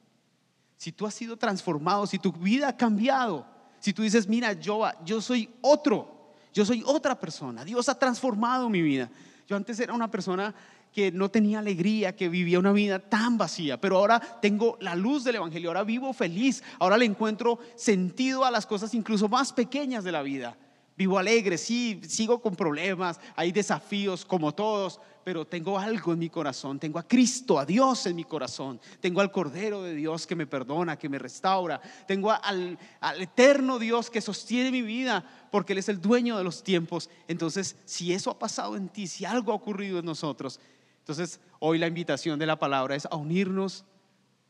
Si 0.76 0.92
tú 0.92 1.04
has 1.04 1.14
sido 1.14 1.36
transformado, 1.36 2.06
si 2.06 2.18
tu 2.18 2.32
vida 2.32 2.68
ha 2.68 2.76
cambiado, 2.76 3.44
si 3.80 3.92
tú 3.92 4.02
dices, 4.02 4.28
mira, 4.28 4.52
yo, 4.52 4.82
yo 5.04 5.20
soy 5.20 5.50
otro, 5.62 6.32
yo 6.52 6.64
soy 6.64 6.82
otra 6.86 7.18
persona, 7.18 7.64
Dios 7.64 7.88
ha 7.88 7.98
transformado 7.98 8.70
mi 8.70 8.82
vida. 8.82 9.10
Yo 9.48 9.56
antes 9.56 9.78
era 9.78 9.94
una 9.94 10.10
persona 10.10 10.54
que 10.96 11.12
no 11.12 11.30
tenía 11.30 11.58
alegría, 11.58 12.16
que 12.16 12.30
vivía 12.30 12.58
una 12.58 12.72
vida 12.72 12.98
tan 12.98 13.36
vacía, 13.36 13.78
pero 13.78 13.98
ahora 13.98 14.18
tengo 14.40 14.78
la 14.80 14.94
luz 14.94 15.24
del 15.24 15.34
Evangelio, 15.34 15.68
ahora 15.68 15.84
vivo 15.84 16.14
feliz, 16.14 16.62
ahora 16.78 16.96
le 16.96 17.04
encuentro 17.04 17.58
sentido 17.74 18.46
a 18.46 18.50
las 18.50 18.64
cosas 18.64 18.94
incluso 18.94 19.28
más 19.28 19.52
pequeñas 19.52 20.04
de 20.04 20.12
la 20.12 20.22
vida. 20.22 20.56
Vivo 20.96 21.18
alegre, 21.18 21.58
sí, 21.58 22.00
sigo 22.08 22.40
con 22.40 22.56
problemas, 22.56 23.20
hay 23.34 23.52
desafíos 23.52 24.24
como 24.24 24.54
todos, 24.54 24.98
pero 25.22 25.44
tengo 25.44 25.78
algo 25.78 26.14
en 26.14 26.18
mi 26.18 26.30
corazón, 26.30 26.78
tengo 26.78 26.98
a 26.98 27.06
Cristo, 27.06 27.58
a 27.58 27.66
Dios 27.66 28.06
en 28.06 28.16
mi 28.16 28.24
corazón, 28.24 28.80
tengo 28.98 29.20
al 29.20 29.30
Cordero 29.30 29.82
de 29.82 29.94
Dios 29.94 30.26
que 30.26 30.34
me 30.34 30.46
perdona, 30.46 30.96
que 30.96 31.10
me 31.10 31.18
restaura, 31.18 31.78
tengo 32.06 32.32
al, 32.32 32.78
eterno 33.18 33.78
Dios 33.78 34.08
que 34.08 34.22
sostiene 34.22 34.70
mi 34.70 34.80
vida 34.80 35.22
porque 35.50 35.74
Él 35.74 35.80
es 35.80 35.90
el 35.90 36.00
dueño 36.00 36.38
de 36.38 36.44
los 36.44 36.62
tiempos. 36.62 37.10
Entonces, 37.28 37.76
si 37.84 38.14
eso 38.14 38.30
ha 38.30 38.38
pasado 38.38 38.76
en 38.76 38.88
ti, 38.88 39.06
si 39.06 39.26
algo 39.26 39.52
ha 39.52 39.56
ocurrido 39.56 39.98
en 39.98 40.06
nosotros, 40.06 40.58
entonces, 41.06 41.38
hoy 41.60 41.78
la 41.78 41.86
invitación 41.86 42.36
de 42.36 42.46
la 42.46 42.58
palabra 42.58 42.96
es 42.96 43.06
a 43.08 43.14
unirnos 43.14 43.84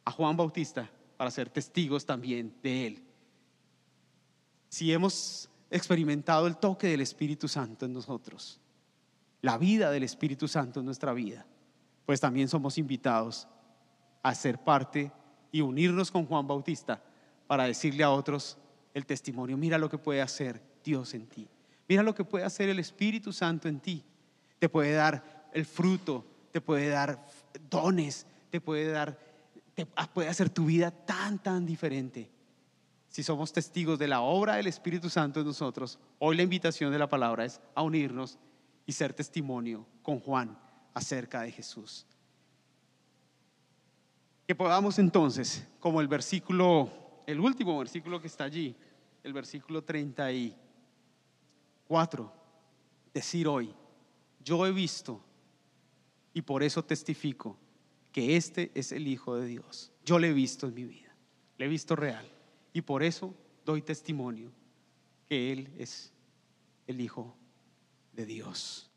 a 0.06 0.10
Juan 0.10 0.38
Bautista 0.38 0.90
para 1.18 1.30
ser 1.30 1.50
testigos 1.50 2.06
también 2.06 2.54
de 2.62 2.86
él. 2.86 3.02
Si 4.70 4.90
hemos 4.90 5.50
experimentado 5.70 6.46
el 6.46 6.56
toque 6.56 6.86
del 6.86 7.02
Espíritu 7.02 7.46
Santo 7.46 7.84
en 7.84 7.92
nosotros, 7.92 8.58
la 9.42 9.58
vida 9.58 9.90
del 9.90 10.02
Espíritu 10.02 10.48
Santo 10.48 10.80
en 10.80 10.86
nuestra 10.86 11.12
vida, 11.12 11.44
pues 12.06 12.20
también 12.20 12.48
somos 12.48 12.78
invitados 12.78 13.46
a 14.22 14.34
ser 14.34 14.58
parte 14.58 15.12
y 15.52 15.60
unirnos 15.60 16.10
con 16.10 16.24
Juan 16.24 16.46
Bautista 16.46 17.02
para 17.46 17.64
decirle 17.64 18.02
a 18.02 18.10
otros 18.10 18.56
el 18.94 19.04
testimonio, 19.04 19.58
mira 19.58 19.76
lo 19.76 19.90
que 19.90 19.98
puede 19.98 20.22
hacer 20.22 20.62
Dios 20.82 21.12
en 21.12 21.26
ti, 21.26 21.50
mira 21.86 22.02
lo 22.02 22.14
que 22.14 22.24
puede 22.24 22.46
hacer 22.46 22.70
el 22.70 22.78
Espíritu 22.78 23.30
Santo 23.30 23.68
en 23.68 23.78
ti, 23.78 24.02
te 24.58 24.70
puede 24.70 24.94
dar 24.94 25.50
el 25.52 25.66
fruto 25.66 26.24
te 26.56 26.62
puede 26.62 26.88
dar 26.88 27.22
dones, 27.68 28.26
te 28.48 28.62
puede 28.62 28.90
dar, 28.90 29.20
te 29.74 29.84
puede 29.84 30.30
hacer 30.30 30.48
tu 30.48 30.64
vida 30.64 30.90
tan, 30.90 31.38
tan 31.38 31.66
diferente. 31.66 32.30
Si 33.10 33.22
somos 33.22 33.52
testigos 33.52 33.98
de 33.98 34.08
la 34.08 34.22
obra 34.22 34.54
del 34.54 34.66
Espíritu 34.66 35.10
Santo 35.10 35.40
en 35.40 35.46
nosotros, 35.46 35.98
hoy 36.18 36.34
la 36.34 36.44
invitación 36.44 36.90
de 36.90 36.98
la 36.98 37.10
palabra 37.10 37.44
es 37.44 37.60
a 37.74 37.82
unirnos 37.82 38.38
y 38.86 38.92
ser 38.92 39.12
testimonio 39.12 39.84
con 40.02 40.18
Juan 40.18 40.58
acerca 40.94 41.42
de 41.42 41.52
Jesús. 41.52 42.06
Que 44.46 44.54
podamos 44.54 44.98
entonces, 44.98 45.68
como 45.78 46.00
el 46.00 46.08
versículo, 46.08 46.90
el 47.26 47.38
último 47.38 47.78
versículo 47.78 48.18
que 48.18 48.28
está 48.28 48.44
allí, 48.44 48.74
el 49.22 49.34
versículo 49.34 49.84
34, 49.84 52.32
decir 53.12 53.46
hoy, 53.46 53.74
yo 54.40 54.66
he 54.66 54.72
visto 54.72 55.25
y 56.36 56.42
por 56.42 56.62
eso 56.62 56.84
testifico 56.84 57.56
que 58.12 58.36
este 58.36 58.70
es 58.74 58.92
el 58.92 59.08
Hijo 59.08 59.36
de 59.36 59.46
Dios. 59.46 59.90
Yo 60.04 60.18
le 60.18 60.28
he 60.28 60.32
visto 60.34 60.66
en 60.66 60.74
mi 60.74 60.84
vida, 60.84 61.16
le 61.56 61.64
he 61.64 61.68
visto 61.68 61.96
real. 61.96 62.30
Y 62.74 62.82
por 62.82 63.02
eso 63.02 63.34
doy 63.64 63.80
testimonio 63.80 64.52
que 65.30 65.50
Él 65.50 65.70
es 65.78 66.12
el 66.86 67.00
Hijo 67.00 67.34
de 68.12 68.26
Dios. 68.26 68.90